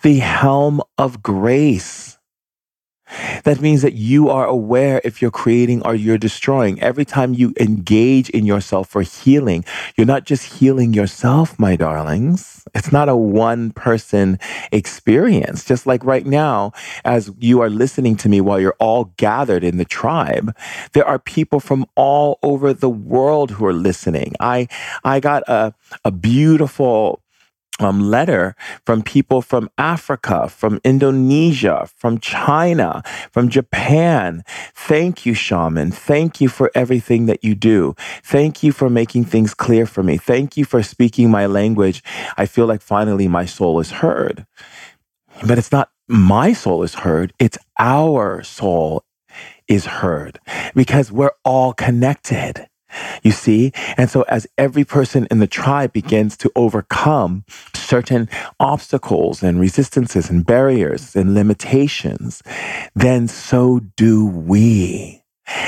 [0.03, 2.19] The helm of grace.
[3.45, 6.81] That means that you are aware if you're creating or you're destroying.
[6.81, 9.65] Every time you engage in yourself for healing,
[9.97, 12.65] you're not just healing yourself, my darlings.
[12.75, 14.39] It's not a one person
[14.71, 15.65] experience.
[15.65, 16.73] Just like right now,
[17.05, 20.55] as you are listening to me while you're all gathered in the tribe,
[20.93, 24.35] there are people from all over the world who are listening.
[24.41, 24.69] I,
[25.05, 27.22] I got a, a beautiful
[27.85, 28.55] um, letter
[28.87, 34.43] from people from Africa, from Indonesia, from China, from Japan.
[34.75, 35.91] Thank you, shaman.
[35.91, 37.95] Thank you for everything that you do.
[38.25, 40.17] Thank you for making things clear for me.
[40.17, 42.03] Thank you for speaking my language.
[42.37, 44.47] I feel like finally my soul is heard.
[45.47, 49.05] But it's not my soul is heard, it's our soul
[49.69, 50.39] is heard
[50.75, 52.67] because we're all connected.
[53.23, 53.73] You see?
[53.97, 58.29] And so as every person in the tribe begins to overcome certain
[58.61, 62.43] obstacles and resistances and barriers and limitations,
[62.95, 65.22] then so do we.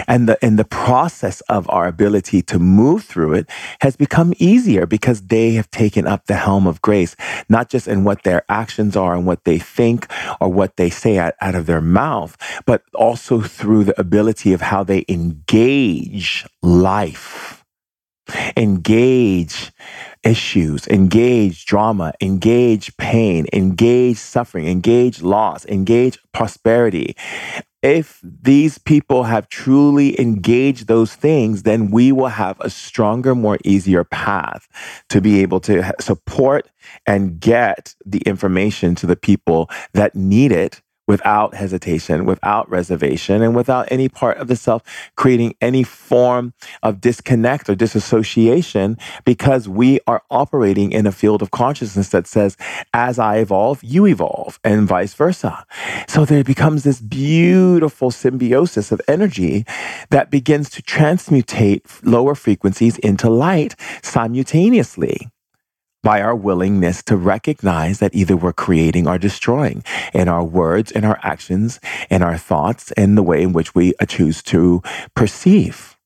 [0.06, 3.48] And the in the process of our ability to move through it
[3.80, 7.16] has become easier because they have taken up the helm of grace,
[7.48, 10.06] not just in what their actions are and what they think
[10.40, 14.60] or what they say out, out of their mouth, but also through the ability of
[14.60, 17.64] how they engage life,
[18.56, 19.72] engage
[20.24, 27.14] issues, engage drama, engage pain, engage suffering, engage loss, engage prosperity,
[27.84, 33.58] if these people have truly engaged those things, then we will have a stronger, more
[33.62, 34.66] easier path
[35.10, 36.66] to be able to support
[37.06, 43.54] and get the information to the people that need it without hesitation, without reservation, and
[43.54, 44.82] without any part of the self
[45.16, 51.50] creating any form of disconnect or disassociation because we are operating in a field of
[51.50, 52.56] consciousness that says,
[52.92, 55.66] as I evolve, you evolve, and vice versa.
[56.08, 59.64] So there becomes this beautiful symbiosis of energy
[60.10, 65.28] that begins to transmutate lower frequencies into light simultaneously
[66.04, 71.04] by our willingness to recognize that either we're creating or destroying in our words, in
[71.04, 74.82] our actions, in our thoughts, and the way in which we uh, choose to
[75.16, 75.96] perceive.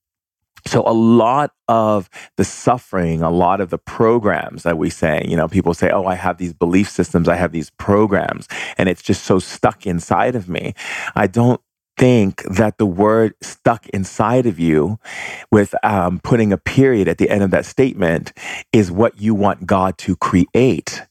[0.66, 5.36] So a lot of the suffering, a lot of the programs that we say, you
[5.36, 9.02] know, people say, oh, I have these belief systems, I have these programs, and it's
[9.02, 10.74] just so stuck inside of me.
[11.16, 11.60] I don't
[11.98, 14.98] think that the word stuck inside of you
[15.52, 18.32] with um, putting a period at the end of that statement
[18.72, 21.02] is what you want God to create.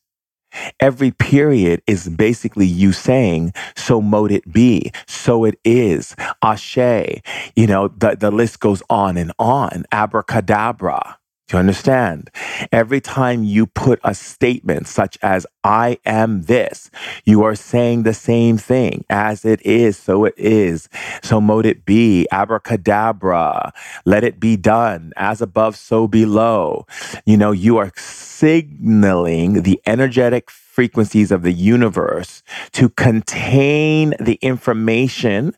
[0.79, 6.77] Every period is basically you saying, so mote it be, so it is, ashe.
[6.77, 11.19] You know, the, the list goes on and on, abracadabra.
[11.51, 12.29] You understand?
[12.73, 16.91] Every time you put a statement such as, I am this,
[17.23, 19.05] you are saying the same thing.
[19.09, 20.89] As it is, so it is.
[21.23, 22.27] So mote it be.
[22.31, 23.71] Abracadabra.
[24.05, 25.13] Let it be done.
[25.15, 26.85] As above, so below.
[27.25, 35.55] You know, you are signaling the energetic frequencies of the universe to contain the information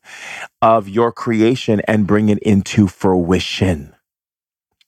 [0.62, 3.95] of your creation and bring it into fruition.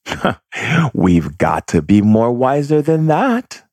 [0.94, 3.64] We've got to be more wiser than that.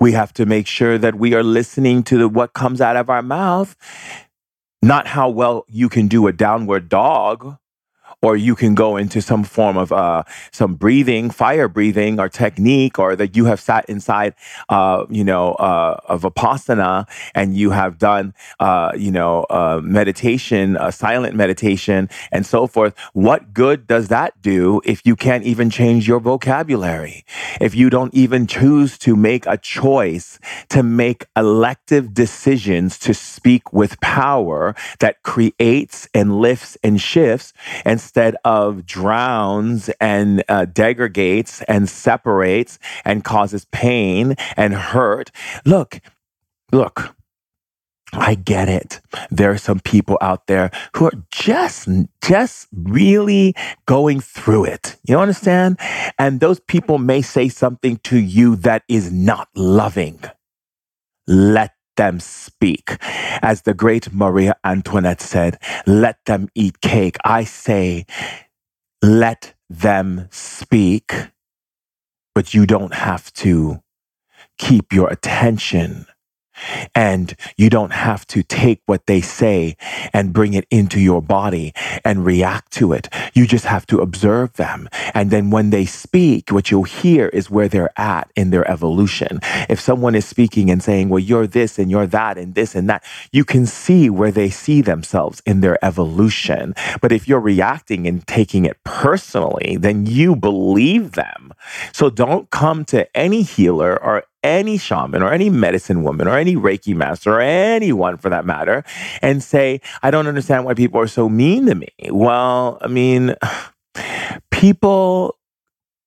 [0.00, 3.08] We have to make sure that we are listening to the, what comes out of
[3.08, 3.76] our mouth,
[4.82, 7.56] not how well you can do a downward dog
[8.22, 12.98] or you can go into some form of uh, some breathing, fire breathing, or technique,
[12.98, 14.34] or that you have sat inside,
[14.68, 20.78] uh, you know, uh, of vipassana and you have done, uh, you know, uh, meditation,
[20.92, 22.94] silent meditation, and so forth.
[23.12, 27.24] What good does that do if you can't even change your vocabulary?
[27.60, 33.72] If you don't even choose to make a choice to make elective decisions to speak
[33.72, 37.52] with power that creates and lifts and shifts
[37.84, 40.66] and instead of drowns and uh,
[41.66, 45.30] and separates and causes pain and hurt.
[45.64, 46.00] Look,
[46.70, 47.14] look.
[48.14, 49.00] I get it.
[49.30, 51.88] There are some people out there who are just,
[52.22, 53.54] just really
[53.86, 54.96] going through it.
[55.04, 55.78] You understand?
[56.18, 60.20] And those people may say something to you that is not loving.
[61.26, 62.96] Let them speak.
[63.42, 67.16] As the great Maria Antoinette said, let them eat cake.
[67.24, 68.06] I say,
[69.02, 71.12] let them speak,
[72.34, 73.80] but you don't have to
[74.58, 76.06] keep your attention
[76.94, 79.76] And you don't have to take what they say
[80.12, 81.72] and bring it into your body
[82.04, 83.08] and react to it.
[83.34, 84.88] You just have to observe them.
[85.14, 89.40] And then when they speak, what you'll hear is where they're at in their evolution.
[89.68, 92.88] If someone is speaking and saying, well, you're this and you're that and this and
[92.88, 96.74] that, you can see where they see themselves in their evolution.
[97.00, 101.52] But if you're reacting and taking it personally, then you believe them.
[101.92, 106.56] So don't come to any healer or any shaman or any medicine woman or any
[106.56, 108.84] Reiki master or anyone for that matter
[109.20, 111.88] and say, I don't understand why people are so mean to me.
[112.10, 113.34] Well, I mean,
[114.50, 115.36] people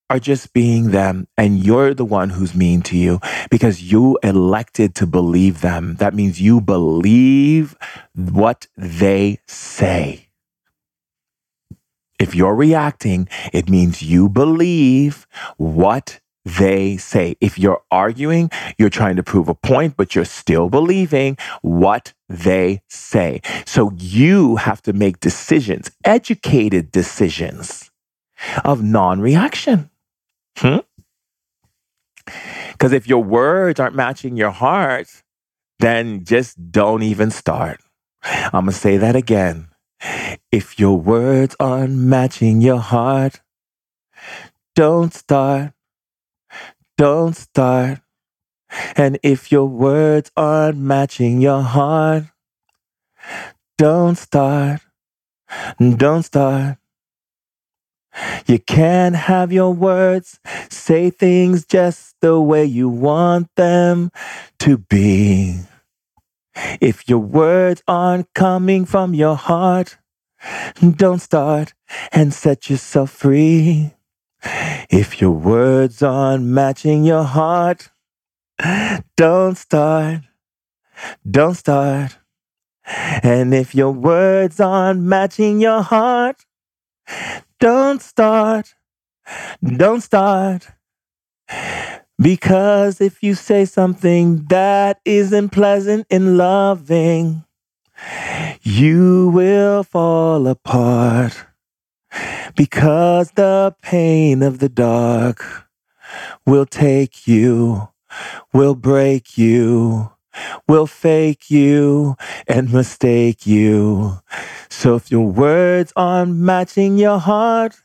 [0.09, 3.19] are just being them and you're the one who's mean to you
[3.49, 5.95] because you elected to believe them.
[5.95, 7.75] That means you believe
[8.13, 10.29] what they say.
[12.19, 15.27] If you're reacting, it means you believe
[15.57, 17.35] what they say.
[17.41, 22.81] If you're arguing, you're trying to prove a point, but you're still believing what they
[22.87, 23.41] say.
[23.65, 27.91] So you have to make decisions, educated decisions
[28.63, 29.89] of non reaction.
[30.57, 30.77] Hmm?
[32.71, 35.23] Because if your words aren't matching your heart,
[35.79, 37.79] then just don't even start.
[38.23, 39.69] I'm going to say that again.
[40.51, 43.41] If your words aren't matching your heart,
[44.75, 45.74] don't start
[46.97, 47.99] don't start.
[48.95, 52.25] And if your words aren't matching your heart,
[53.77, 54.81] don't start.
[55.79, 56.77] Don't start.
[58.47, 60.39] You can't have your words
[60.69, 64.11] say things just the way you want them
[64.59, 65.59] to be.
[66.79, 69.97] If your words aren't coming from your heart,
[70.79, 71.73] don't start
[72.11, 73.94] and set yourself free.
[74.89, 77.89] If your words aren't matching your heart,
[79.17, 80.21] don't start.
[81.29, 82.17] Don't start.
[83.23, 86.45] And if your words aren't matching your heart,
[87.59, 88.75] don't start.
[89.63, 90.67] Don't start.
[92.17, 97.43] Because if you say something that isn't pleasant and loving,
[98.61, 101.45] you will fall apart
[102.55, 105.67] because the pain of the dark
[106.45, 107.89] will take you,
[108.53, 110.11] will break you,
[110.67, 112.15] will fake you
[112.47, 114.19] and mistake you.
[114.69, 117.75] So if your words aren't matching your heart,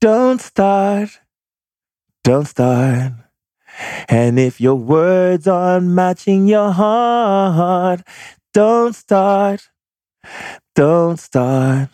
[0.00, 1.20] don't start,
[2.24, 3.12] don't start.
[4.08, 8.00] And if your words aren't matching your heart,
[8.54, 9.68] don't start,
[10.74, 11.90] don't start.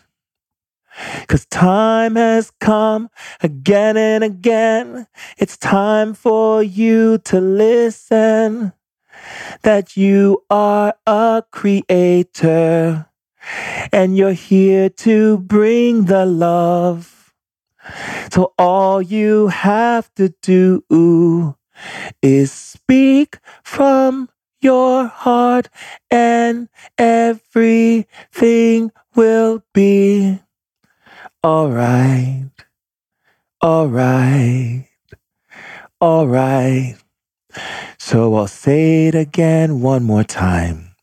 [1.27, 3.09] Cause time has come
[3.43, 5.07] again and again.
[5.39, 8.73] It's time for you to listen
[9.63, 13.07] that you are a creator
[13.93, 17.35] and you're here to bring the love.
[18.31, 21.57] So all you have to do
[22.21, 24.29] is speak from
[24.61, 25.69] your heart
[26.11, 30.41] and everything will be
[31.43, 32.51] all right,
[33.61, 34.87] all right,
[36.01, 36.97] all right.
[37.99, 40.95] So I'll say it again one more time.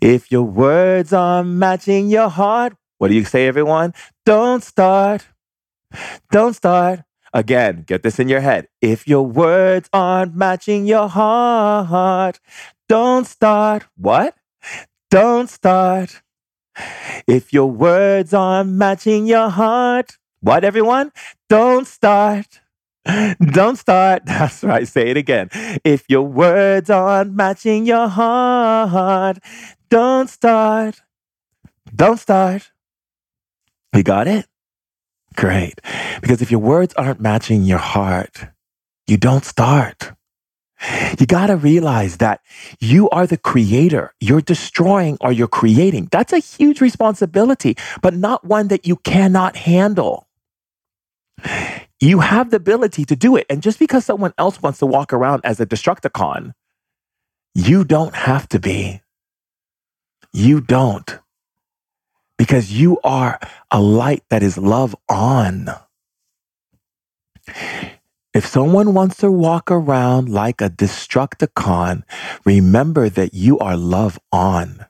[0.00, 3.94] If your words aren't matching your heart, what do you say, everyone?
[4.24, 5.26] Don't start.
[6.30, 7.00] Don't start.
[7.32, 8.68] Again, get this in your head.
[8.80, 12.40] If your words aren't matching your heart,
[12.88, 13.86] don't start.
[13.96, 14.34] What?
[15.10, 16.22] Don't start.
[17.26, 21.12] If your words aren't matching your heart, what everyone?
[21.48, 22.60] Don't start.
[23.40, 24.22] Don't start.
[24.26, 24.86] That's right.
[24.86, 25.48] Say it again.
[25.84, 29.38] If your words aren't matching your heart,
[29.90, 31.00] don't start.
[31.94, 32.72] Don't start.
[33.94, 34.46] You got it?
[35.36, 35.80] Great.
[36.20, 38.46] Because if your words aren't matching your heart,
[39.06, 40.12] you don't start.
[41.18, 42.40] You got to realize that
[42.80, 44.14] you are the creator.
[44.20, 46.08] You're destroying or you're creating.
[46.10, 50.28] That's a huge responsibility, but not one that you cannot handle.
[52.00, 53.46] You have the ability to do it.
[53.48, 56.52] And just because someone else wants to walk around as a Destructicon,
[57.54, 59.00] you don't have to be.
[60.32, 61.18] You don't.
[62.36, 65.70] Because you are a light that is love on.
[68.36, 72.02] If someone wants to walk around like a Destructicon,
[72.44, 74.84] remember that you are love on.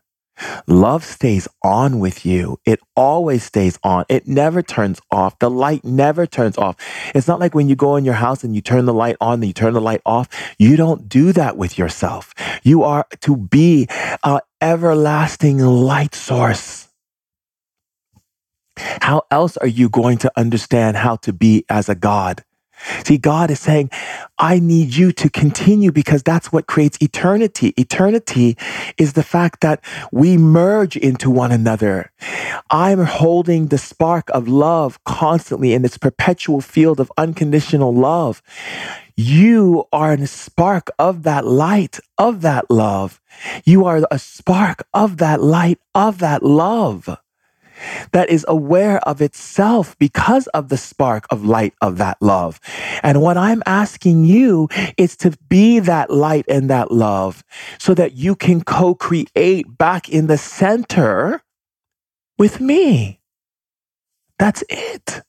[0.67, 2.59] Love stays on with you.
[2.65, 4.05] It always stays on.
[4.09, 5.39] It never turns off.
[5.39, 6.75] The light never turns off.
[7.15, 9.35] It's not like when you go in your house and you turn the light on,
[9.35, 10.29] and you turn the light off.
[10.59, 12.35] You don't do that with yourself.
[12.65, 13.87] You are to be
[14.25, 16.89] an everlasting light source.
[18.77, 22.43] How else are you going to understand how to be as a God?
[23.05, 23.91] See, God is saying,
[24.39, 27.69] I need you to continue because that's what creates eternity.
[27.77, 28.57] Eternity
[28.99, 32.13] is the fact that we merge into one another.
[32.71, 38.43] I'm holding the spark of love constantly in this perpetual field of unconditional love.
[39.17, 43.21] You are a spark of that light, of that love.
[43.65, 47.09] You are a spark of that light, of that love
[48.13, 52.61] that is aware of itself because of the spark of light of that love.
[53.03, 57.45] And what I'm asking you is to be that light and that love
[57.79, 61.43] so that you can co create back in the center
[62.39, 63.21] with me.
[64.39, 65.23] That's it.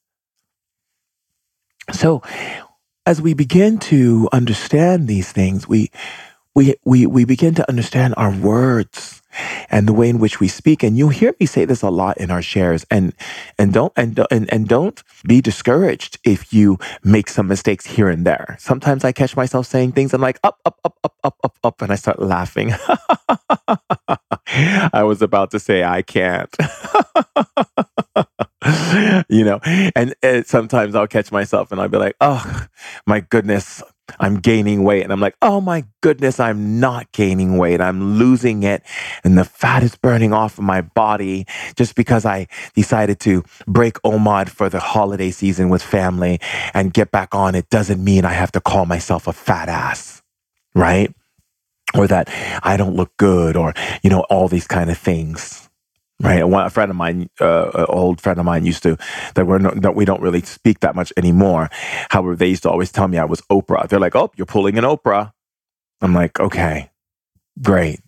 [1.91, 2.21] So,
[3.05, 5.89] as we begin to understand these things, we,
[6.53, 9.21] we, we, we begin to understand our words
[9.69, 10.83] and the way in which we speak.
[10.83, 12.85] And you'll hear me say this a lot in our shares.
[12.89, 13.13] And
[13.57, 18.25] and don't and and, and don't be discouraged if you make some mistakes here and
[18.25, 18.55] there.
[18.59, 21.81] Sometimes I catch myself saying things and like up, up, up, up, up, up, up,
[21.81, 22.73] and I start laughing.
[24.47, 26.55] I was about to say I can't.
[29.29, 29.59] you know,
[29.95, 32.67] and, and sometimes I'll catch myself and I'll be like, oh
[33.05, 33.83] my goodness,
[34.19, 35.03] I'm gaining weight.
[35.03, 37.81] And I'm like, oh my goodness, I'm not gaining weight.
[37.81, 38.83] I'm losing it.
[39.23, 41.45] And the fat is burning off of my body
[41.75, 46.39] just because I decided to break OMAD for the holiday season with family
[46.73, 47.55] and get back on.
[47.55, 50.21] It doesn't mean I have to call myself a fat ass,
[50.73, 51.13] right?
[51.93, 52.29] Or that
[52.63, 55.66] I don't look good or, you know, all these kind of things
[56.22, 56.41] right?
[56.41, 58.97] A friend of mine, uh, an old friend of mine, used to
[59.36, 61.70] that we're no, that we don't really speak that much anymore.
[62.09, 63.88] However, they used to always tell me I was Oprah.
[63.88, 65.32] They're like, "Oh, you're pulling an Oprah."
[66.01, 66.91] I'm like, "Okay,
[67.61, 68.01] great."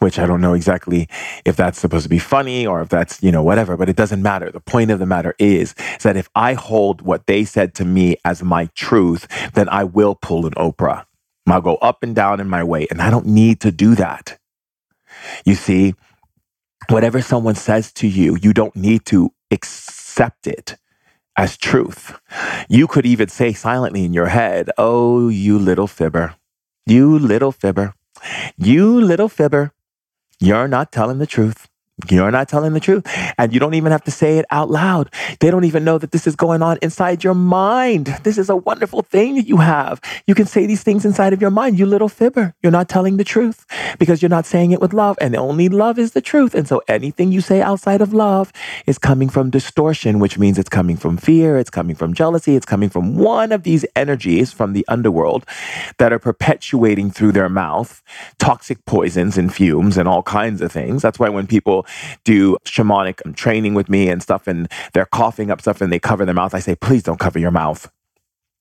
[0.00, 1.08] Which I don't know exactly
[1.44, 4.22] if that's supposed to be funny or if that's you know whatever, but it doesn't
[4.22, 4.50] matter.
[4.50, 8.16] The point of the matter is that if I hold what they said to me
[8.24, 11.04] as my truth, then I will pull an Oprah.
[11.46, 14.38] I'll go up and down in my way, and I don't need to do that.
[15.44, 15.94] You see,
[16.90, 20.76] whatever someone says to you, you don't need to accept it
[21.36, 22.18] as truth.
[22.68, 26.36] You could even say silently in your head, Oh, you little fibber,
[26.86, 27.94] you little fibber,
[28.56, 29.72] you little fibber,
[30.40, 31.68] you're not telling the truth.
[32.10, 33.06] You're not telling the truth.
[33.38, 35.12] And you don't even have to say it out loud.
[35.38, 38.06] They don't even know that this is going on inside your mind.
[38.24, 40.00] This is a wonderful thing that you have.
[40.26, 41.78] You can say these things inside of your mind.
[41.78, 42.52] You little fibber.
[42.62, 43.64] You're not telling the truth
[43.98, 45.16] because you're not saying it with love.
[45.20, 46.52] And only love is the truth.
[46.54, 48.52] And so anything you say outside of love
[48.86, 51.56] is coming from distortion, which means it's coming from fear.
[51.58, 52.56] It's coming from jealousy.
[52.56, 55.46] It's coming from one of these energies from the underworld
[55.98, 58.02] that are perpetuating through their mouth
[58.38, 61.00] toxic poisons and fumes and all kinds of things.
[61.00, 61.46] That's why when
[62.24, 65.98] do shamanic um, training with me and stuff, and they're coughing up stuff and they
[65.98, 67.90] cover their mouth, I say, please don't cover your mouth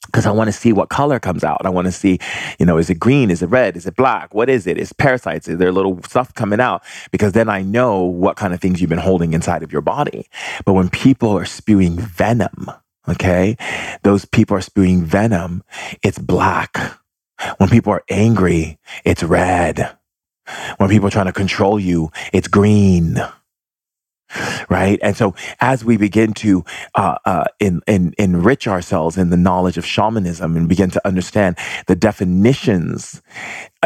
[0.08, 1.66] because I want to see what color comes out.
[1.66, 2.20] I want to see,
[2.60, 3.32] you know, is it green?
[3.32, 3.78] Is it red?
[3.78, 4.34] Is it black?
[4.34, 4.78] What is it?
[4.78, 5.48] Is parasites?
[5.48, 6.84] Is there little stuff coming out?
[7.12, 10.28] Because then I know what kind of things you've been holding inside of your body.
[10.66, 12.70] But when people are spewing venom,
[13.08, 13.56] okay,
[14.04, 15.64] those people are spewing venom,
[16.02, 17.00] it's black.
[17.58, 19.98] When people are angry, it's red.
[20.78, 23.18] When people are trying to control you, it's green.
[24.70, 25.00] Right.
[25.04, 26.66] And so as we begin to
[26.96, 31.58] uh, uh, in, in, enrich ourselves in the knowledge of shamanism and begin to understand
[31.88, 33.22] the definitions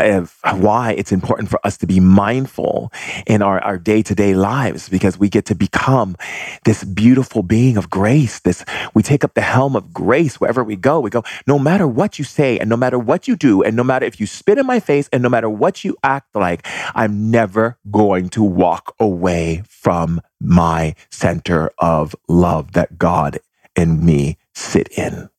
[0.04, 2.92] of why it's important for us to be mindful
[3.26, 6.16] in our, our day-to-day lives because we get to become
[6.66, 10.76] this beautiful being of grace this we take up the helm of grace wherever we
[10.76, 11.00] go.
[11.00, 13.84] We go no matter what you say and no matter what you do and no
[13.84, 17.32] matter if you spit in my face and no matter what you act like i'm
[17.32, 23.40] never going to walk away from my center of love that god
[23.76, 25.30] and me sit in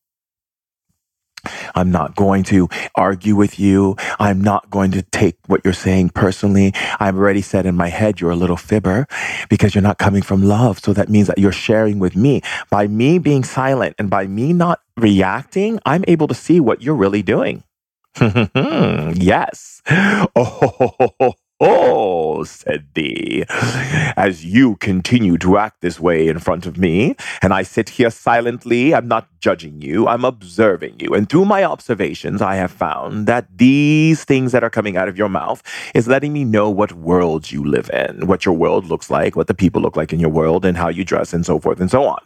[1.75, 3.95] I'm not going to argue with you.
[4.19, 6.73] I'm not going to take what you're saying personally.
[6.99, 9.07] I've already said in my head, you're a little fibber
[9.49, 10.79] because you're not coming from love.
[10.79, 12.41] So that means that you're sharing with me.
[12.69, 16.95] By me being silent and by me not reacting, I'm able to see what you're
[16.95, 17.63] really doing.
[18.19, 19.81] Hmm, yes.
[20.35, 27.17] Oh, Oh, said thee, as you continue to act this way in front of me,
[27.41, 31.13] and I sit here silently, I'm not judging you, I'm observing you.
[31.13, 35.17] And through my observations, I have found that these things that are coming out of
[35.17, 35.61] your mouth
[35.93, 39.47] is letting me know what world you live in, what your world looks like, what
[39.47, 41.91] the people look like in your world, and how you dress, and so forth and
[41.91, 42.19] so on.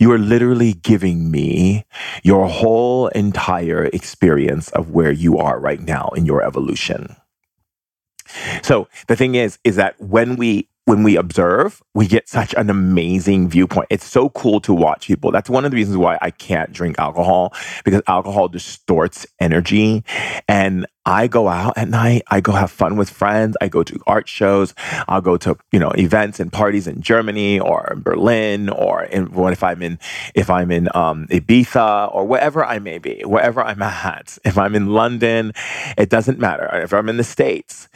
[0.00, 1.84] You are literally giving me
[2.22, 7.16] your whole entire experience of where you are right now in your evolution.
[8.62, 12.68] So the thing is, is that when we when we observe, we get such an
[12.68, 13.86] amazing viewpoint.
[13.88, 15.30] It's so cool to watch people.
[15.30, 17.54] That's one of the reasons why I can't drink alcohol
[17.84, 20.02] because alcohol distorts energy.
[20.48, 22.22] And I go out at night.
[22.28, 23.56] I go have fun with friends.
[23.60, 24.74] I go to art shows.
[25.06, 29.32] I'll go to, you know, events and parties in Germany or in Berlin or in
[29.32, 30.00] what if I'm in,
[30.34, 34.36] if I'm in um, Ibiza or wherever I may be, wherever I'm at.
[34.44, 35.52] If I'm in London,
[35.96, 36.68] it doesn't matter.
[36.72, 37.88] If I'm in the States,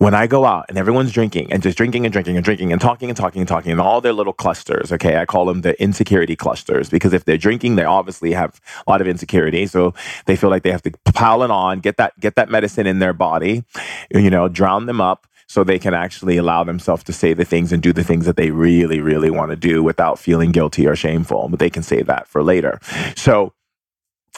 [0.00, 2.80] when I go out and everyone's drinking and just drinking and drinking and drinking and
[2.80, 5.80] talking and talking and talking and all their little clusters, okay, I call them the
[5.80, 9.66] insecurity clusters because if they're drinking, they obviously have a lot of insecurity.
[9.66, 9.92] So
[10.24, 12.98] they feel like they have to pile it on, get that, get that medicine in
[12.98, 13.62] their body,
[14.10, 17.70] you know, drown them up so they can actually allow themselves to say the things
[17.70, 20.96] and do the things that they really, really want to do without feeling guilty or
[20.96, 21.50] shameful.
[21.50, 22.80] But they can say that for later.
[23.16, 23.52] So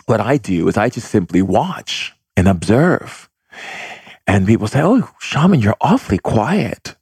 [0.07, 3.29] what I do is I just simply watch and observe.
[4.27, 6.97] And people say, Oh, shaman, you're awfully quiet.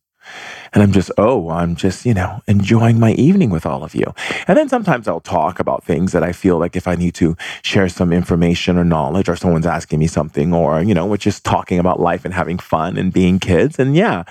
[0.73, 4.05] And I'm just, oh, I'm just, you know, enjoying my evening with all of you.
[4.47, 7.37] And then sometimes I'll talk about things that I feel like if I need to
[7.63, 11.45] share some information or knowledge or someone's asking me something or, you know, we're just
[11.45, 13.79] talking about life and having fun and being kids.
[13.81, 14.23] And yeah,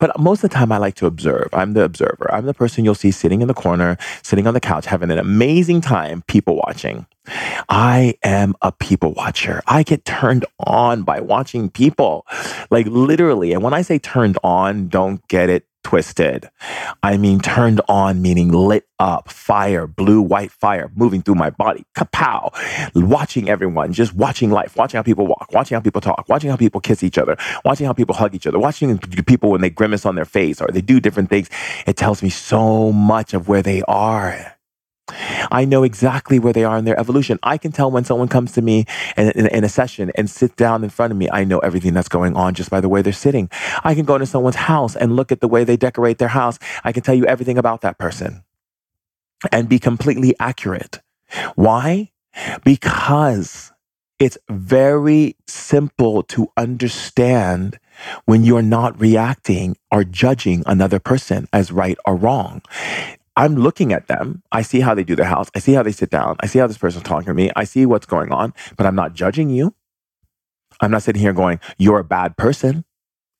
[0.00, 1.48] but most of the time I like to observe.
[1.52, 2.28] I'm the observer.
[2.32, 5.18] I'm the person you'll see sitting in the corner, sitting on the couch, having an
[5.18, 7.06] amazing time, people watching.
[7.68, 9.62] I am a people watcher.
[9.66, 12.26] I get turned on by watching people,
[12.70, 13.52] like literally.
[13.52, 16.50] And when I say turned on, don't get it twisted.
[17.02, 21.84] I mean, turned on, meaning lit up, fire, blue, white fire moving through my body.
[21.94, 22.52] Kapow.
[22.94, 26.56] Watching everyone, just watching life, watching how people walk, watching how people talk, watching how
[26.56, 30.06] people kiss each other, watching how people hug each other, watching people when they grimace
[30.06, 31.48] on their face or they do different things.
[31.86, 34.53] It tells me so much of where they are.
[35.50, 37.38] I know exactly where they are in their evolution.
[37.42, 38.86] I can tell when someone comes to me
[39.16, 41.28] in, in, in, a session and sit down in front of me.
[41.30, 43.50] I know everything that's going on just by the way they're sitting.
[43.82, 46.58] I can go into someone's house and look at the way they decorate their house.
[46.84, 48.44] I can tell you everything about that person
[49.52, 51.00] and be completely accurate.
[51.54, 52.10] Why?
[52.64, 53.72] Because
[54.18, 57.78] it's very simple to understand
[58.24, 62.62] when you're not reacting or judging another person as right or wrong.
[63.36, 64.42] I'm looking at them.
[64.52, 65.50] I see how they do their house.
[65.54, 66.36] I see how they sit down.
[66.40, 67.50] I see how this person's talking to me.
[67.56, 69.74] I see what's going on, but I'm not judging you.
[70.80, 72.84] I'm not sitting here going, you're a bad person.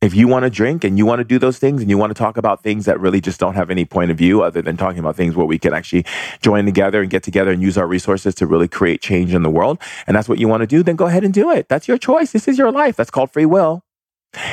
[0.03, 2.11] If you want to drink and you want to do those things and you want
[2.11, 4.77] to talk about things that really just don't have any point of view other than
[4.77, 6.05] talking about things where we can actually
[6.43, 9.49] join together and get together and use our resources to really create change in the
[9.49, 11.71] world, and that's what you want to do, then go ahead and do it.
[11.71, 12.33] That's your choice.
[12.33, 12.97] This is your life.
[12.97, 13.83] That's called free will.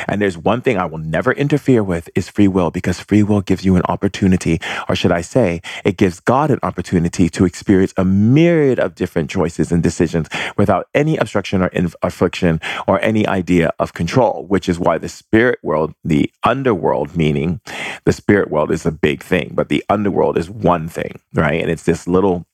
[0.07, 3.41] And there's one thing I will never interfere with is free will because free will
[3.41, 7.93] gives you an opportunity, or should I say, it gives God an opportunity to experience
[7.97, 10.27] a myriad of different choices and decisions
[10.57, 15.09] without any obstruction or inf- affliction or any idea of control, which is why the
[15.09, 17.61] spirit world, the underworld, meaning
[18.05, 21.61] the spirit world is a big thing, but the underworld is one thing, right?
[21.61, 22.45] And it's this little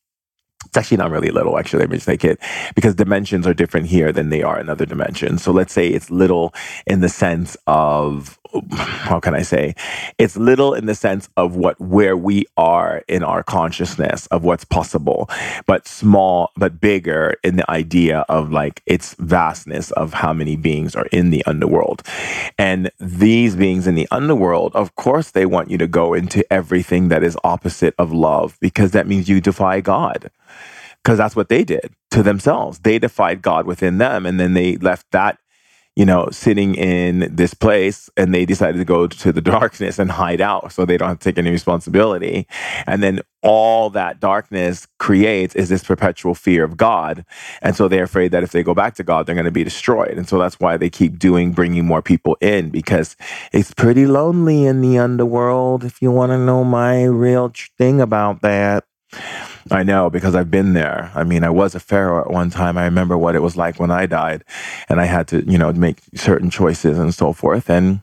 [0.65, 1.81] it's actually not really little, actually.
[1.81, 2.39] Let me just take it
[2.75, 5.43] because dimensions are different here than they are in other dimensions.
[5.43, 6.53] So let's say it's little
[6.85, 8.37] in the sense of
[8.71, 9.75] how can I say?
[10.17, 14.65] It's little in the sense of what where we are in our consciousness of what's
[14.65, 15.29] possible,
[15.65, 20.95] but small but bigger in the idea of like its vastness of how many beings
[20.95, 22.03] are in the underworld.
[22.57, 27.09] And these beings in the underworld, of course, they want you to go into everything
[27.09, 30.31] that is opposite of love because that means you defy God
[31.03, 32.79] because that's what they did to themselves.
[32.79, 35.39] They defied God within them, and then they left that
[35.97, 40.11] you know, sitting in this place and they decided to go to the darkness and
[40.11, 42.47] hide out so they don't have to take any responsibility.
[42.85, 47.25] And then all that darkness creates is this perpetual fear of God.
[47.63, 49.63] And so they're afraid that if they go back to God, they're going to be
[49.63, 50.19] destroyed.
[50.19, 53.15] And so that's why they keep doing, bringing more people in because
[53.51, 55.83] it's pretty lonely in the underworld.
[55.83, 58.83] If you want to know my real thing about that.
[59.71, 61.11] I know because I've been there.
[61.15, 62.77] I mean, I was a pharaoh at one time.
[62.77, 64.43] I remember what it was like when I died
[64.89, 67.69] and I had to, you know, make certain choices and so forth.
[67.69, 68.01] And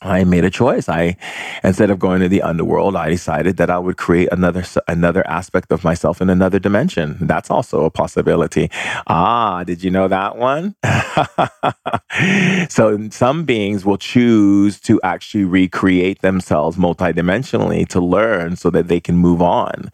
[0.00, 0.88] I made a choice.
[0.88, 1.16] I,
[1.62, 5.70] instead of going to the underworld, I decided that I would create another another aspect
[5.72, 7.18] of myself in another dimension.
[7.20, 8.70] That's also a possibility.
[9.06, 10.74] Ah, did you know that one?
[12.70, 19.00] so some beings will choose to actually recreate themselves multidimensionally to learn so that they
[19.00, 19.90] can move on.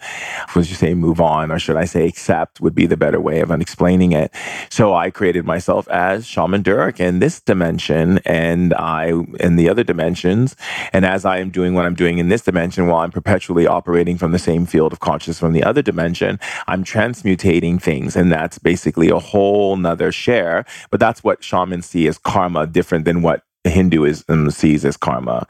[0.55, 2.61] Would you say move on, or should I say accept?
[2.61, 4.33] Would be the better way of explaining it.
[4.71, 9.80] So I created myself as Shaman Durek in this dimension, and I in the other
[9.85, 10.57] dimensions.
[10.93, 14.19] And as I am doing what I'm doing in this dimension, while I'm perpetually operating
[14.19, 18.17] from the same field of consciousness from the other dimension, I'm transmutating things.
[18.17, 20.65] And that's basically a whole nother share.
[20.91, 25.47] But that's what shamans see as karma, different than what Hinduism sees as karma.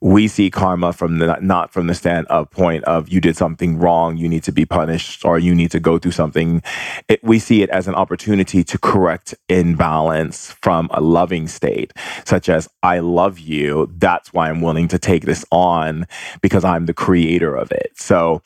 [0.00, 3.78] We see karma from the not from the stand of point of you did something
[3.78, 6.62] wrong, you need to be punished, or you need to go through something.
[7.08, 11.92] It, we see it as an opportunity to correct imbalance from a loving state,
[12.24, 13.92] such as I love you.
[13.96, 16.06] That's why I'm willing to take this on
[16.40, 17.92] because I'm the creator of it.
[17.96, 18.40] So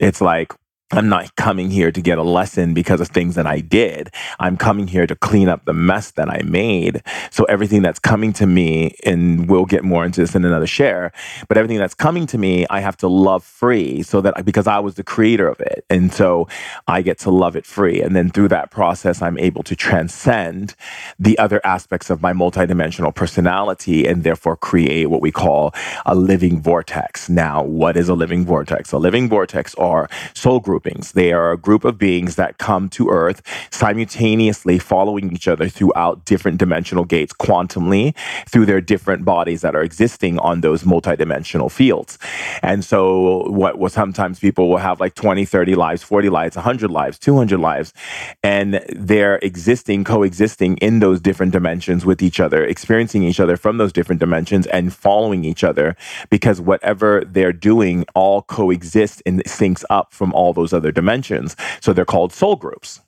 [0.00, 0.52] it's like
[0.92, 4.08] I'm not coming here to get a lesson because of things that I did.
[4.38, 7.02] I'm coming here to clean up the mess that I made.
[7.32, 11.10] So everything that's coming to me, and we'll get more into this in another share,
[11.48, 14.78] but everything that's coming to me, I have to love free so that because I
[14.78, 15.84] was the creator of it.
[15.90, 16.46] And so
[16.86, 18.00] I get to love it free.
[18.00, 20.76] And then through that process, I'm able to transcend
[21.18, 25.74] the other aspects of my multidimensional personality and therefore create what we call
[26.04, 27.28] a living vortex.
[27.28, 28.92] Now, what is a living vortex?
[28.92, 31.12] A living vortex are soul groups groupings.
[31.12, 36.26] They are a group of beings that come to Earth simultaneously following each other throughout
[36.26, 38.14] different dimensional gates quantumly
[38.46, 42.18] through their different bodies that are existing on those multidimensional fields.
[42.62, 46.90] And so what was sometimes people will have like 20, 30 lives, 40 lives, 100
[46.90, 47.94] lives, 200 lives,
[48.42, 53.78] and they're existing, coexisting in those different dimensions with each other, experiencing each other from
[53.78, 55.96] those different dimensions and following each other
[56.28, 61.56] because whatever they're doing all coexists and syncs up from all those those other dimensions.
[61.80, 63.00] So they're called soul groups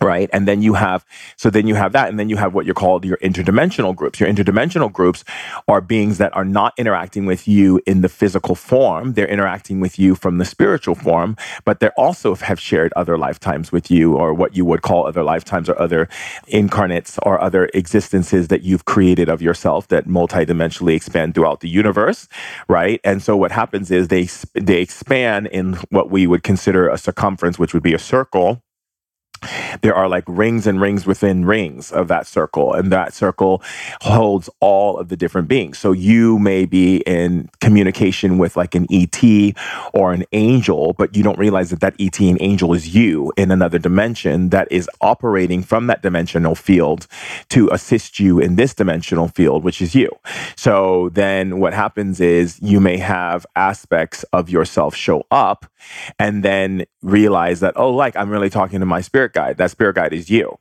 [0.00, 0.30] right?
[0.32, 1.04] And then you have
[1.36, 4.20] so then you have that and then you have what you're called your interdimensional groups.
[4.20, 5.24] Your interdimensional groups
[5.68, 9.14] are beings that are not interacting with you in the physical form.
[9.14, 13.72] They're interacting with you from the spiritual form but they also have shared other lifetimes
[13.72, 16.08] with you or what you would call other lifetimes or other
[16.48, 22.28] incarnates or other existences that you've created of yourself that multidimensionally expand throughout the universe
[22.68, 23.00] right?
[23.04, 27.58] And so what happens is they they expand in what we would consider a circumference
[27.58, 28.62] which would be a circle
[29.82, 33.62] there are like rings and rings within rings of that circle and that circle
[34.02, 35.78] holds all of the different beings.
[35.78, 39.22] So you may be in communication with like an et
[39.92, 43.50] or an angel but you don't realize that that et and angel is you in
[43.50, 47.06] another dimension that is operating from that dimensional field
[47.48, 50.10] to assist you in this dimensional field which is you.
[50.56, 55.66] So then what happens is you may have aspects of yourself show up
[56.18, 59.58] and then realize that oh like i'm really talking to my spirit guide.
[59.58, 60.58] That spirit guide is you.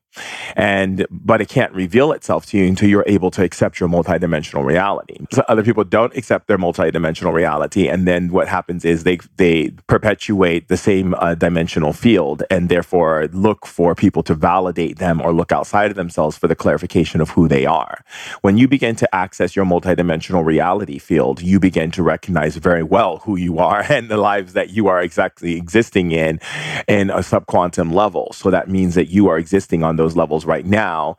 [0.55, 4.63] And but it can't reveal itself to you until you're able to accept your multidimensional
[4.63, 5.17] reality.
[5.31, 9.71] So other people don't accept their multidimensional reality, and then what happens is they they
[9.87, 15.33] perpetuate the same uh, dimensional field, and therefore look for people to validate them or
[15.33, 18.03] look outside of themselves for the clarification of who they are.
[18.41, 23.17] When you begin to access your multidimensional reality field, you begin to recognize very well
[23.17, 26.39] who you are and the lives that you are exactly existing in
[26.87, 28.31] in a subquantum level.
[28.33, 31.17] So that means that you are existing on those those levels right now.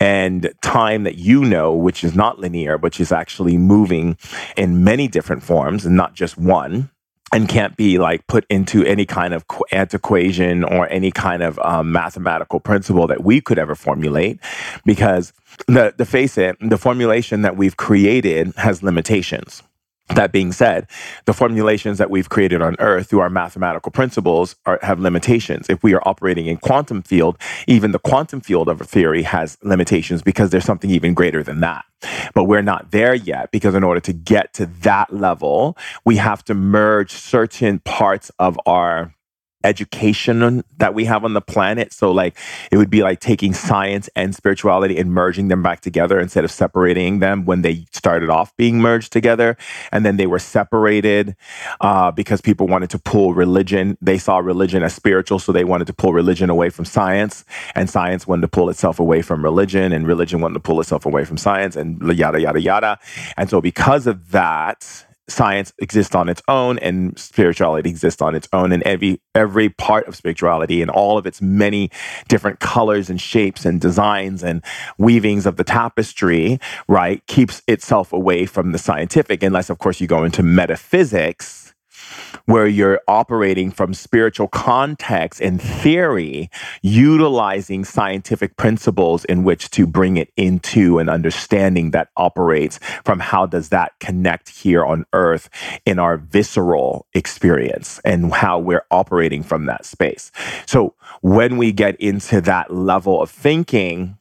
[0.00, 4.16] And time that you know, which is not linear, which is actually moving
[4.56, 6.90] in many different forms and not just one
[7.32, 11.90] and can't be like put into any kind of antiquation or any kind of um,
[11.90, 14.38] mathematical principle that we could ever formulate
[14.84, 15.32] because
[15.66, 19.62] the, the face it the formulation that we've created has limitations
[20.14, 20.86] that being said,
[21.24, 25.66] the formulations that we've created on Earth through our mathematical principles are, have limitations.
[25.68, 29.58] If we are operating in quantum field, even the quantum field of a theory has
[29.62, 31.84] limitations because there's something even greater than that.
[32.34, 36.44] But we're not there yet because in order to get to that level, we have
[36.44, 39.14] to merge certain parts of our
[39.64, 41.92] education that we have on the planet.
[41.92, 42.36] So, like,
[42.70, 46.50] it would be like taking science and spirituality and merging them back together instead of
[46.50, 49.56] separating them when they started off being merged together.
[49.90, 51.36] And then they were separated
[51.80, 53.96] uh, because people wanted to pull religion.
[54.00, 57.44] They saw religion as spiritual, so they wanted to pull religion away from science.
[57.74, 61.06] And science wanted to pull itself away from religion, and religion wanted to pull itself
[61.06, 62.98] away from science, and yada, yada, yada.
[63.36, 68.48] And so, because of that, science exists on its own and spirituality exists on its
[68.52, 71.90] own and every every part of spirituality and all of its many
[72.28, 74.64] different colors and shapes and designs and
[74.98, 76.58] weavings of the tapestry
[76.88, 81.61] right keeps itself away from the scientific unless of course you go into metaphysics
[82.46, 86.50] where you're operating from spiritual context and theory,
[86.82, 93.46] utilizing scientific principles in which to bring it into an understanding that operates from how
[93.46, 95.48] does that connect here on earth
[95.86, 100.32] in our visceral experience and how we're operating from that space.
[100.66, 104.18] So when we get into that level of thinking,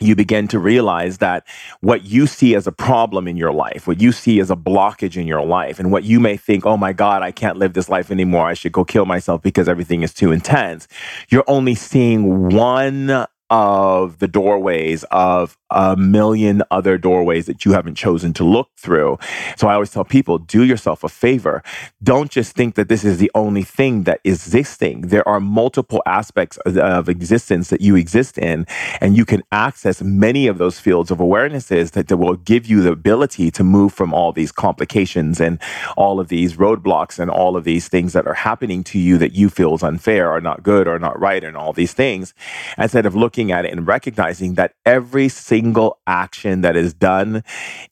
[0.00, 1.46] you begin to realize that
[1.80, 5.16] what you see as a problem in your life, what you see as a blockage
[5.16, 7.88] in your life, and what you may think, oh my God, I can't live this
[7.88, 8.46] life anymore.
[8.46, 10.88] I should go kill myself because everything is too intense.
[11.28, 17.96] You're only seeing one of the doorways of a million other doorways that you haven't
[17.96, 19.18] chosen to look through.
[19.56, 21.62] So I always tell people do yourself a favor.
[22.02, 25.08] Don't just think that this is the only thing that is existing.
[25.08, 28.66] There are multiple aspects of, existence that you exist in,
[29.00, 32.80] and you can access many of those fields of awarenesses that, that will give you
[32.80, 35.58] the ability to move from all these complications and
[35.96, 39.34] all of these roadblocks and all of these things that are happening to you that
[39.34, 42.32] you feel is unfair or not good or not right and all these things
[42.78, 47.42] instead of looking at it and recognizing that every single single action that is done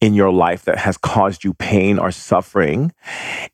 [0.02, 2.92] in your life that has caused you pain or suffering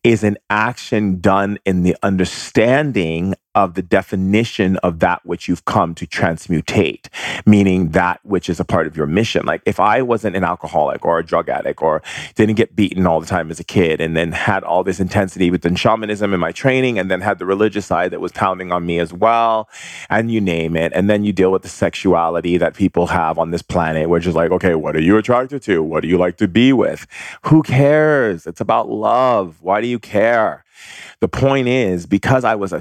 [0.03, 5.93] is an action done in the understanding of the definition of that which you've come
[5.93, 7.09] to transmutate,
[7.45, 9.45] meaning that which is a part of your mission.
[9.45, 12.01] Like if I wasn't an alcoholic or a drug addict or
[12.37, 15.51] didn't get beaten all the time as a kid and then had all this intensity
[15.51, 18.87] within shamanism in my training and then had the religious side that was pounding on
[18.87, 19.69] me as well,
[20.09, 20.93] and you name it.
[20.95, 24.37] And then you deal with the sexuality that people have on this planet, which is
[24.37, 25.83] like, okay, what are you attracted to?
[25.83, 27.09] What do you like to be with?
[27.47, 28.47] Who cares?
[28.47, 29.57] It's about love.
[29.61, 30.65] Why do you care?
[31.21, 32.73] The point is, because I was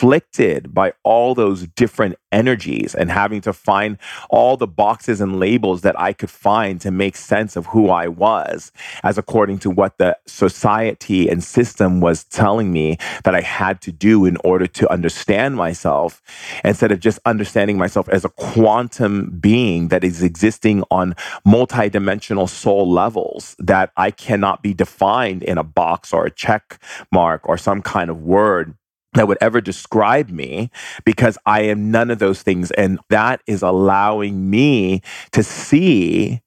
[0.00, 3.98] afflicted by all those different energies and having to find
[4.30, 8.08] all the boxes and labels that I could find to make sense of who I
[8.08, 8.72] was,
[9.02, 13.92] as according to what the society and system was telling me that I had to
[13.92, 16.22] do in order to understand myself,
[16.64, 21.14] instead of just understanding myself as a quantum being that is existing on
[21.46, 26.80] multidimensional soul levels that I cannot be defined in a box or a check
[27.12, 28.74] mark or some kind of word
[29.14, 30.70] that would ever describe me
[31.04, 32.70] because I am none of those things.
[32.72, 35.02] And that is allowing me
[35.32, 36.40] to see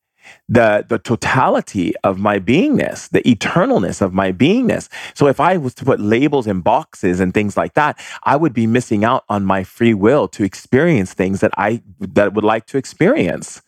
[0.50, 4.90] the the totality of my beingness, the eternalness of my beingness.
[5.14, 8.54] So if I was to put labels and boxes and things like that, I would
[8.54, 12.66] be missing out on my free will to experience things that I that would like
[12.68, 13.62] to experience.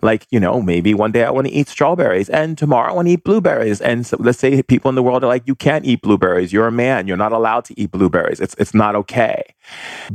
[0.00, 3.08] Like, you know, maybe one day I want to eat strawberries and tomorrow I want
[3.08, 3.80] to eat blueberries.
[3.80, 6.52] And so let's say people in the world are like, you can't eat blueberries.
[6.52, 7.06] You're a man.
[7.06, 8.40] You're not allowed to eat blueberries.
[8.40, 9.42] It's, it's not okay.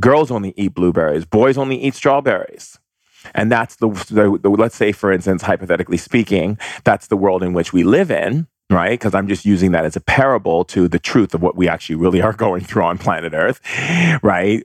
[0.00, 1.24] Girls only eat blueberries.
[1.24, 2.78] Boys only eat strawberries.
[3.34, 7.52] And that's the, the, the, let's say, for instance, hypothetically speaking, that's the world in
[7.52, 8.98] which we live in, right?
[8.98, 11.96] Because I'm just using that as a parable to the truth of what we actually
[11.96, 13.60] really are going through on planet Earth,
[14.22, 14.64] right?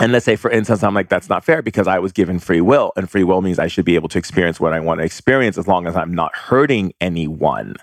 [0.00, 2.62] And let's say, for instance, I'm like, that's not fair because I was given free
[2.62, 2.92] will.
[2.96, 5.58] And free will means I should be able to experience what I want to experience
[5.58, 7.76] as long as I'm not hurting anyone.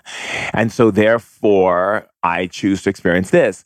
[0.52, 3.64] And so, therefore, I choose to experience this.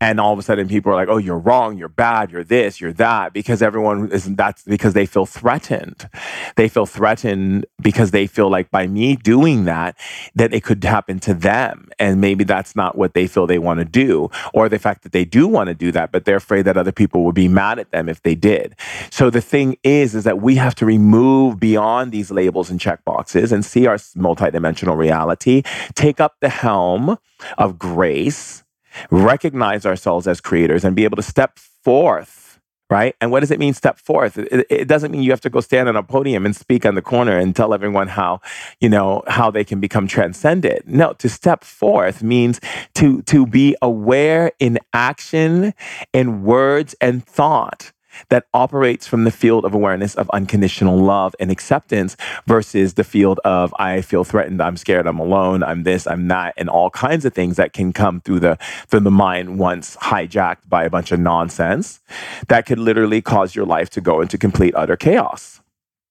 [0.00, 2.80] And all of a sudden people are like, oh, you're wrong, you're bad, you're this,
[2.80, 6.08] you're that, because everyone is that's because they feel threatened.
[6.56, 9.96] They feel threatened because they feel like by me doing that,
[10.34, 11.88] that it could happen to them.
[11.98, 14.30] And maybe that's not what they feel they want to do.
[14.52, 16.92] Or the fact that they do want to do that, but they're afraid that other
[16.92, 18.74] people would be mad at them if they did.
[19.10, 23.04] So the thing is, is that we have to remove beyond these labels and check
[23.04, 25.62] boxes and see our multidimensional reality,
[25.94, 27.18] take up the helm
[27.58, 28.64] of grace,
[29.10, 32.42] recognize ourselves as creators, and be able to step forth.
[32.90, 33.16] Right.
[33.20, 34.36] And what does it mean, step forth?
[34.36, 36.94] It, it, doesn't mean you have to go stand on a podium and speak on
[36.94, 38.42] the corner and tell everyone how,
[38.78, 40.82] you know, how they can become transcended.
[40.86, 42.60] No, to step forth means
[42.96, 45.72] to, to be aware in action,
[46.12, 47.93] in words and thought
[48.28, 53.40] that operates from the field of awareness of unconditional love and acceptance versus the field
[53.44, 57.24] of I feel threatened, I'm scared, I'm alone, I'm this, I'm that, and all kinds
[57.24, 58.56] of things that can come through the
[58.88, 62.00] through the mind once hijacked by a bunch of nonsense
[62.48, 65.60] that could literally cause your life to go into complete utter chaos.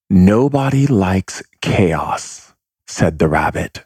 [0.09, 2.53] Nobody likes chaos,
[2.87, 3.85] said the rabbit.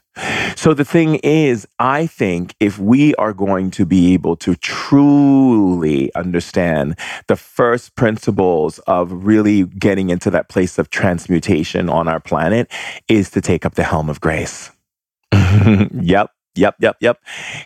[0.56, 6.12] So the thing is, I think if we are going to be able to truly
[6.14, 6.98] understand
[7.28, 12.70] the first principles of really getting into that place of transmutation on our planet
[13.08, 14.70] is to take up the helm of grace.
[15.32, 16.30] yep.
[16.54, 17.20] Yep, yep, yep.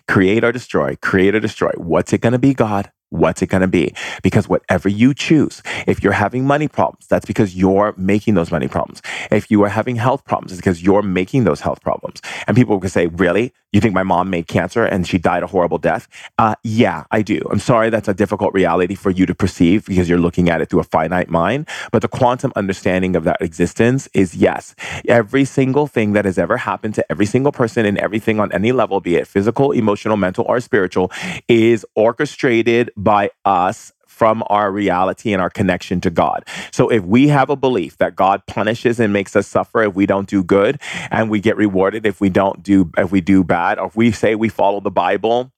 [0.06, 1.70] Create or destroy, create or destroy.
[1.76, 2.92] What's it going to be, God?
[3.12, 3.94] What's it going to be?
[4.22, 8.68] Because whatever you choose, if you're having money problems, that's because you're making those money
[8.68, 9.02] problems.
[9.30, 12.22] If you are having health problems, it's because you're making those health problems.
[12.46, 13.52] And people can say, really?
[13.72, 16.06] You think my mom made cancer and she died a horrible death?
[16.38, 17.40] Uh, yeah, I do.
[17.50, 20.68] I'm sorry that's a difficult reality for you to perceive because you're looking at it
[20.68, 21.66] through a finite mind.
[21.90, 24.74] But the quantum understanding of that existence is yes.
[25.08, 28.72] Every single thing that has ever happened to every single person and everything on any
[28.72, 31.10] level, be it physical, emotional, mental, or spiritual,
[31.48, 36.46] is orchestrated by us from our reality and our connection to God.
[36.70, 40.06] So if we have a belief that God punishes and makes us suffer if we
[40.06, 40.80] don't do good
[41.10, 44.12] and we get rewarded if we don't do if we do bad or if we
[44.12, 45.50] say we follow the Bible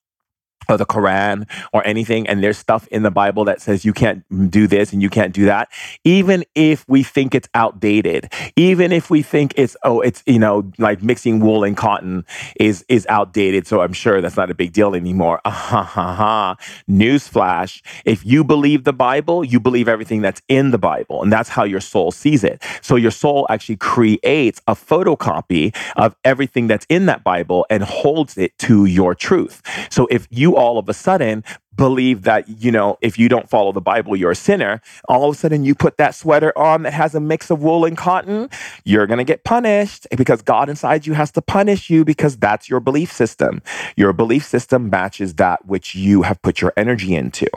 [0.69, 4.25] or the Quran or anything, and there's stuff in the Bible that says you can't
[4.51, 5.69] do this and you can't do that,
[6.05, 10.71] even if we think it's outdated, even if we think it's oh, it's you know
[10.79, 12.25] like mixing wool and cotton
[12.57, 15.41] is is outdated, so I'm sure that's not a big deal anymore.
[15.45, 16.57] Ha, ha, ha.
[16.89, 21.49] Newsflash: If you believe the Bible, you believe everything that's in the Bible, and that's
[21.49, 22.63] how your soul sees it.
[22.83, 28.37] So your soul actually creates a photocopy of everything that's in that Bible and holds
[28.37, 29.63] it to your truth.
[29.91, 31.45] So if you all of a sudden
[31.77, 34.81] believe that, you know, if you don't follow the Bible, you're a sinner.
[35.09, 37.85] All of a sudden, you put that sweater on that has a mix of wool
[37.85, 38.49] and cotton,
[38.85, 42.69] you're going to get punished because God inside you has to punish you because that's
[42.69, 43.63] your belief system.
[43.97, 47.49] Your belief system matches that which you have put your energy into.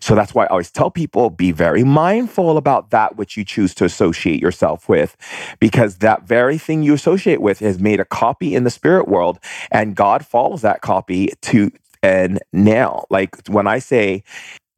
[0.00, 3.74] So that's why I always tell people be very mindful about that which you choose
[3.76, 5.16] to associate yourself with
[5.60, 9.38] because that very thing you associate with has made a copy in the spirit world
[9.70, 11.70] and God follows that copy to
[12.02, 13.06] and nail.
[13.10, 14.22] Like when I say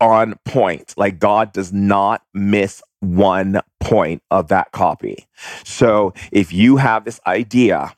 [0.01, 5.27] on point, like God does not miss one point of that copy.
[5.65, 7.93] So if you have this idea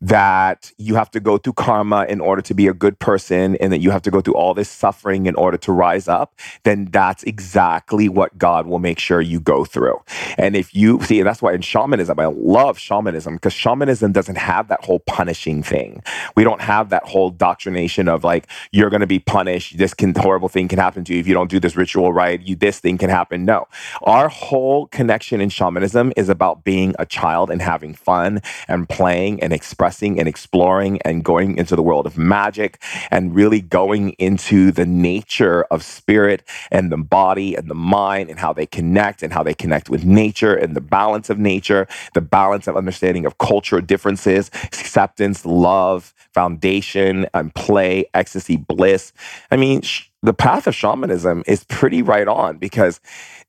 [0.00, 3.72] that you have to go through karma in order to be a good person and
[3.72, 6.86] that you have to go through all this suffering in order to rise up, then
[6.86, 10.02] that's exactly what God will make sure you go through.
[10.38, 14.68] And if you see, that's why in shamanism, I love shamanism because shamanism doesn't have
[14.68, 16.02] that whole punishing thing.
[16.34, 19.78] We don't have that whole doctrination of like, you're going to be punished.
[19.78, 22.40] This can, horrible thing can happen to you if you don't do this ritual right.
[22.40, 23.44] You, this thing can happen.
[23.44, 23.68] No,
[24.02, 29.42] our whole connection in shamanism is about being a child and having fun and playing
[29.42, 34.70] and expressing and exploring and going into the world of magic and really going into
[34.70, 39.32] the nature of spirit and the body and the mind and how they connect and
[39.32, 43.38] how they connect with nature and the balance of nature, the balance of understanding of
[43.38, 49.12] cultural differences, acceptance, love, foundation, and play, ecstasy, bliss.
[49.50, 53.00] I mean, sh- the path of shamanism is pretty right on because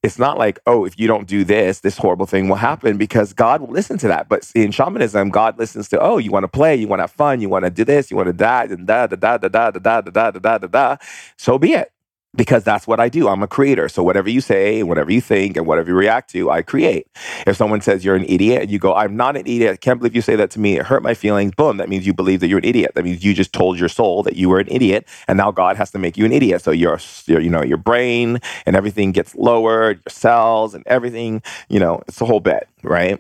[0.04, 3.34] it's not like, oh, if you don't do this, this horrible thing will happen because
[3.34, 4.30] God will listen to that.
[4.30, 7.12] But in shamanism, God listens to, oh, you want to play, you want to have
[7.12, 9.48] fun, you want to do this, you want to die, and da da da da
[9.48, 10.98] da da da da da da da da.
[11.38, 11.92] So be it
[12.38, 13.28] because that's what I do.
[13.28, 13.90] I'm a creator.
[13.90, 17.08] So whatever you say, whatever you think, and whatever you react to, I create.
[17.46, 20.00] If someone says you're an idiot and you go, I'm not an idiot, I can't
[20.00, 22.40] believe you say that to me, it hurt my feelings, boom, that means you believe
[22.40, 22.92] that you're an idiot.
[22.96, 25.76] That means you just told your soul that you were an idiot, and now God
[25.78, 26.62] has to make you an idiot.
[26.62, 31.42] So your, your you know, your brain and everything gets lowered, your cells and everything,
[31.70, 33.20] you know, it's a whole bit, right?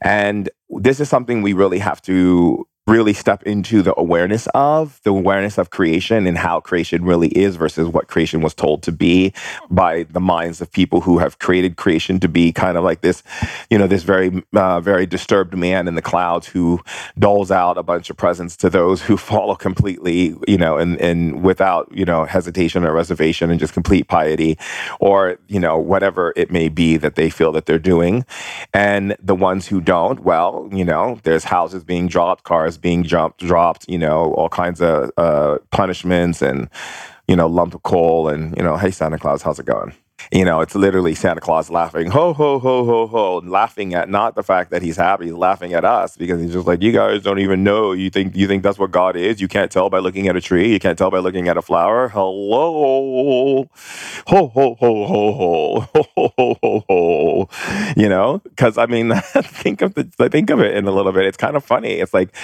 [0.00, 5.10] And this is something we really have to really step into the awareness of the
[5.10, 9.32] awareness of creation and how creation really is versus what creation was told to be
[9.68, 13.24] by the minds of people who have created creation to be kind of like this
[13.70, 16.80] you know this very uh, very disturbed man in the clouds who
[17.18, 21.42] doles out a bunch of presents to those who follow completely you know and and
[21.42, 24.56] without you know hesitation or reservation and just complete piety
[25.00, 28.24] or you know whatever it may be that they feel that they're doing.
[28.72, 33.40] And the ones who don't well you know there's houses being dropped cars being jumped,
[33.40, 36.68] dropped, you know, all kinds of uh, punishments and,
[37.28, 39.94] you know, lump of coal and, you know, hey, Santa Claus, how's it going?
[40.32, 44.34] You know, it's literally Santa Claus laughing, ho, ho, ho, ho, ho, laughing at not
[44.34, 47.22] the fact that he's happy, he's laughing at us because he's just like, you guys
[47.22, 47.92] don't even know.
[47.92, 49.40] You think you think that's what God is?
[49.40, 50.72] You can't tell by looking at a tree.
[50.72, 52.08] You can't tell by looking at a flower.
[52.08, 53.68] Hello,
[54.26, 57.48] ho, ho, ho, ho, ho, ho, ho, ho, ho.
[57.96, 61.26] You know, because I mean, think of the think of it in a little bit.
[61.26, 61.92] It's kind of funny.
[61.92, 62.34] It's like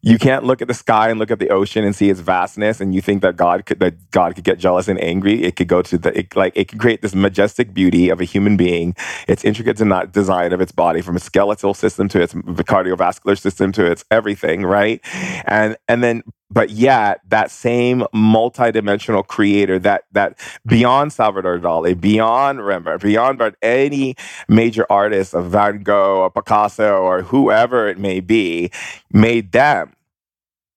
[0.00, 2.80] you can't look at the sky and look at the ocean and see its vastness,
[2.80, 5.42] and you think that God could that God could get jealous and angry.
[5.42, 8.24] It could go to the it, like it can create this majestic beauty of a
[8.24, 8.94] human being,
[9.26, 9.76] its intricate
[10.12, 14.62] design of its body, from its skeletal system to its cardiovascular system to its everything,
[14.62, 15.00] right?
[15.46, 22.64] And and then but yet that same multidimensional creator that that beyond Salvador Dali, beyond
[22.64, 24.14] Rembrandt, beyond any
[24.48, 28.70] major artist of Van Gogh or Picasso or whoever it may be,
[29.12, 29.92] made them.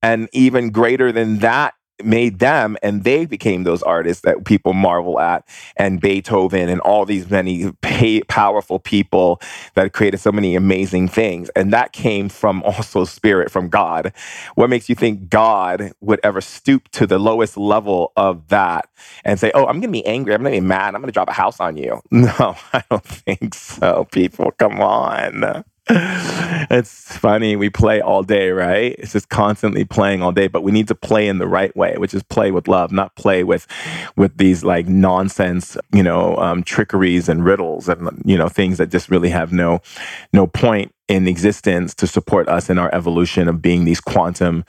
[0.04, 5.20] And even greater than that made them and they became those artists that people marvel
[5.20, 5.46] at
[5.78, 9.42] and beethoven and all these many pay, powerful people
[9.76, 11.50] that created so many amazing things.
[11.56, 14.14] And that came from also spirit from god.
[14.56, 18.90] What makes you think god would ever stoop to the lowest level of that
[19.26, 20.34] and say oh i'm gonna be angry.
[20.34, 20.96] I'm gonna be mad.
[20.96, 22.02] I'm gonna drop a house on you.
[22.12, 24.52] No i don't think so people.
[24.52, 25.64] Come on
[26.72, 27.58] it's funny.
[27.58, 28.96] We play all day, right?
[28.98, 31.96] It's just constantly playing all day, but we need to play in the right way,
[31.98, 33.68] which is play with love, not play with
[34.16, 38.90] with these like nonsense, you know, um, trickeries and riddles and you know things that
[38.90, 39.82] just really have no
[40.32, 44.64] no point in existence to support us in our evolution of being these quantum,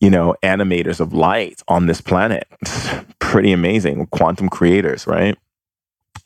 [0.00, 2.48] you know, animators of light on this planet.
[2.62, 5.36] It's pretty amazing, quantum creators, right?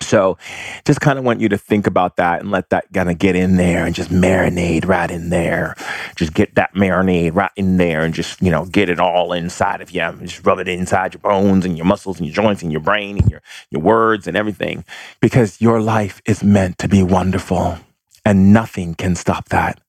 [0.01, 0.39] So
[0.85, 3.35] just kind of want you to think about that and let that kind of get
[3.35, 5.75] in there and just marinate right in there.
[6.15, 9.81] Just get that marinade right in there and just, you know, get it all inside
[9.81, 10.03] of you.
[10.23, 13.19] Just rub it inside your bones and your muscles and your joints and your brain
[13.19, 14.85] and your, your words and everything.
[15.21, 17.79] Because your life is meant to be wonderful
[18.25, 19.81] and nothing can stop that.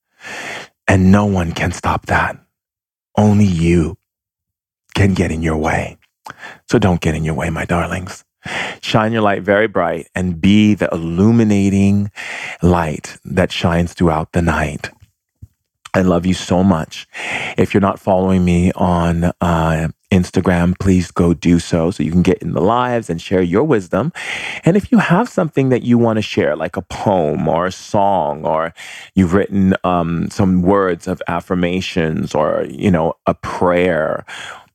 [0.88, 2.40] And no one can stop that.
[3.18, 3.98] Only you
[4.96, 5.98] can get in your way.
[6.70, 8.24] So don't get in your way, my darlings.
[8.82, 12.12] Shine your light very bright and be the illuminating
[12.62, 14.92] light that shines throughout the night.
[15.94, 17.08] I love you so much.
[17.58, 22.22] If you're not following me on uh, Instagram, please go do so so you can
[22.22, 24.14] get in the lives and share your wisdom.
[24.64, 27.72] And if you have something that you want to share, like a poem or a
[27.72, 28.76] song, or
[29.16, 34.24] you've written um, some words of affirmations or, you know, a prayer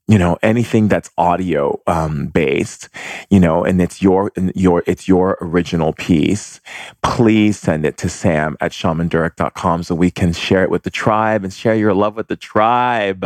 [0.08, 2.88] you know anything that's audio um, based
[3.30, 6.60] you know and it's your your it's your original piece
[7.02, 11.44] please send it to sam at shamandurek.com so we can share it with the tribe
[11.44, 13.24] and share your love with the tribe.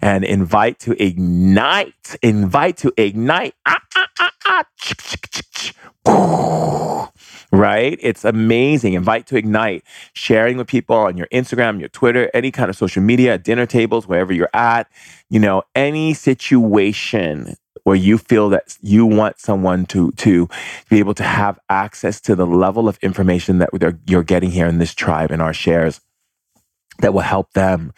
[0.00, 3.54] And invite to ignite invite to ignite.
[3.66, 4.64] Ah, ah, ah,
[7.52, 7.98] right?
[8.00, 8.94] It's amazing.
[8.94, 9.84] Invite to Ignite,
[10.14, 14.08] sharing with people on your Instagram, your Twitter, any kind of social media, dinner tables,
[14.08, 14.90] wherever you're at,
[15.28, 20.48] you know, any situation where you feel that you want someone to to
[20.88, 23.70] be able to have access to the level of information that
[24.06, 26.00] you're getting here in this tribe in our shares
[26.98, 27.92] that will help them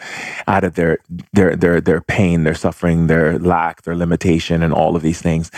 [0.47, 0.99] out of their
[1.33, 5.51] their their their pain, their suffering, their lack, their limitation, and all of these things,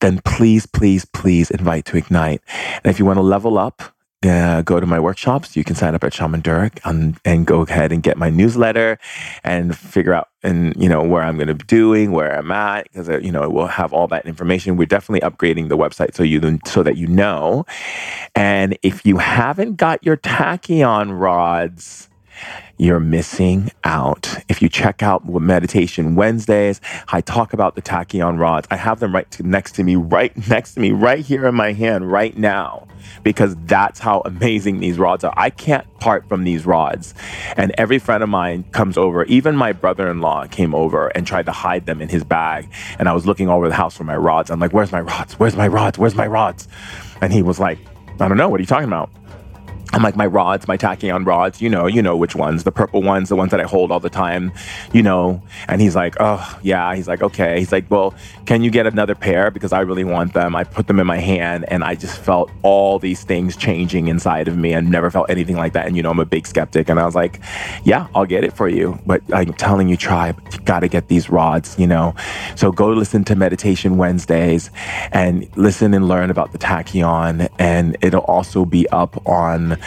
[0.00, 2.42] then please, please, please invite to Ignite.
[2.84, 3.82] And if you want to level up,
[4.24, 5.56] uh, go to my workshops.
[5.56, 8.98] You can sign up at Shaman Durek and, and go ahead and get my newsletter
[9.42, 12.84] and figure out and you know where I'm going to be doing, where I'm at,
[12.84, 14.76] because uh, you know it will have all that information.
[14.76, 17.64] We're definitely upgrading the website so you so that you know.
[18.34, 22.08] And if you haven't got your tachyon rods
[22.82, 24.38] you're missing out.
[24.48, 28.66] If you check out Meditation Wednesdays, I talk about the tachyon rods.
[28.72, 31.54] I have them right to, next to me, right next to me, right here in
[31.54, 32.88] my hand right now,
[33.22, 35.32] because that's how amazing these rods are.
[35.36, 37.14] I can't part from these rods.
[37.56, 41.24] And every friend of mine comes over, even my brother in law came over and
[41.24, 42.68] tried to hide them in his bag.
[42.98, 44.50] And I was looking all over the house for my rods.
[44.50, 45.38] I'm like, where's my rods?
[45.38, 45.98] Where's my rods?
[45.98, 46.66] Where's my rods?
[47.20, 47.78] And he was like,
[48.18, 48.48] I don't know.
[48.48, 49.10] What are you talking about?
[49.92, 53.02] I'm like my rods, my tachyon rods, you know, you know which ones, the purple
[53.02, 54.52] ones, the ones that I hold all the time,
[54.92, 55.42] you know.
[55.68, 56.94] And he's like, oh yeah.
[56.94, 57.58] He's like, okay.
[57.58, 58.14] He's like, well,
[58.46, 60.56] can you get another pair because I really want them.
[60.56, 64.48] I put them in my hand, and I just felt all these things changing inside
[64.48, 64.74] of me.
[64.74, 65.86] I never felt anything like that.
[65.86, 67.40] And you know, I'm a big skeptic, and I was like,
[67.84, 68.98] yeah, I'll get it for you.
[69.06, 72.14] But I'm telling you, tribe, you got to get these rods, you know.
[72.56, 74.70] So go listen to Meditation Wednesdays,
[75.12, 79.78] and listen and learn about the tachyon, and it'll also be up on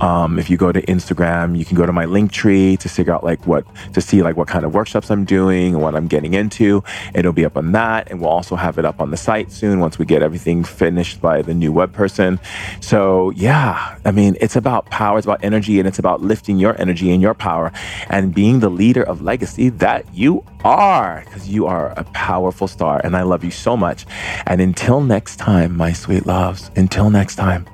[0.00, 3.12] um, if you go to Instagram, you can go to my link tree to figure
[3.12, 6.06] out like what to see like what kind of workshops I'm doing and what I'm
[6.06, 6.82] getting into.
[7.14, 9.80] It'll be up on that, and we'll also have it up on the site soon
[9.80, 12.40] once we get everything finished by the new web person.
[12.80, 16.80] So yeah, I mean it's about power, it's about energy, and it's about lifting your
[16.80, 17.72] energy and your power
[18.08, 23.00] and being the leader of legacy that you are because you are a powerful star
[23.04, 24.06] and I love you so much.
[24.46, 27.73] And until next time, my sweet loves, until next time.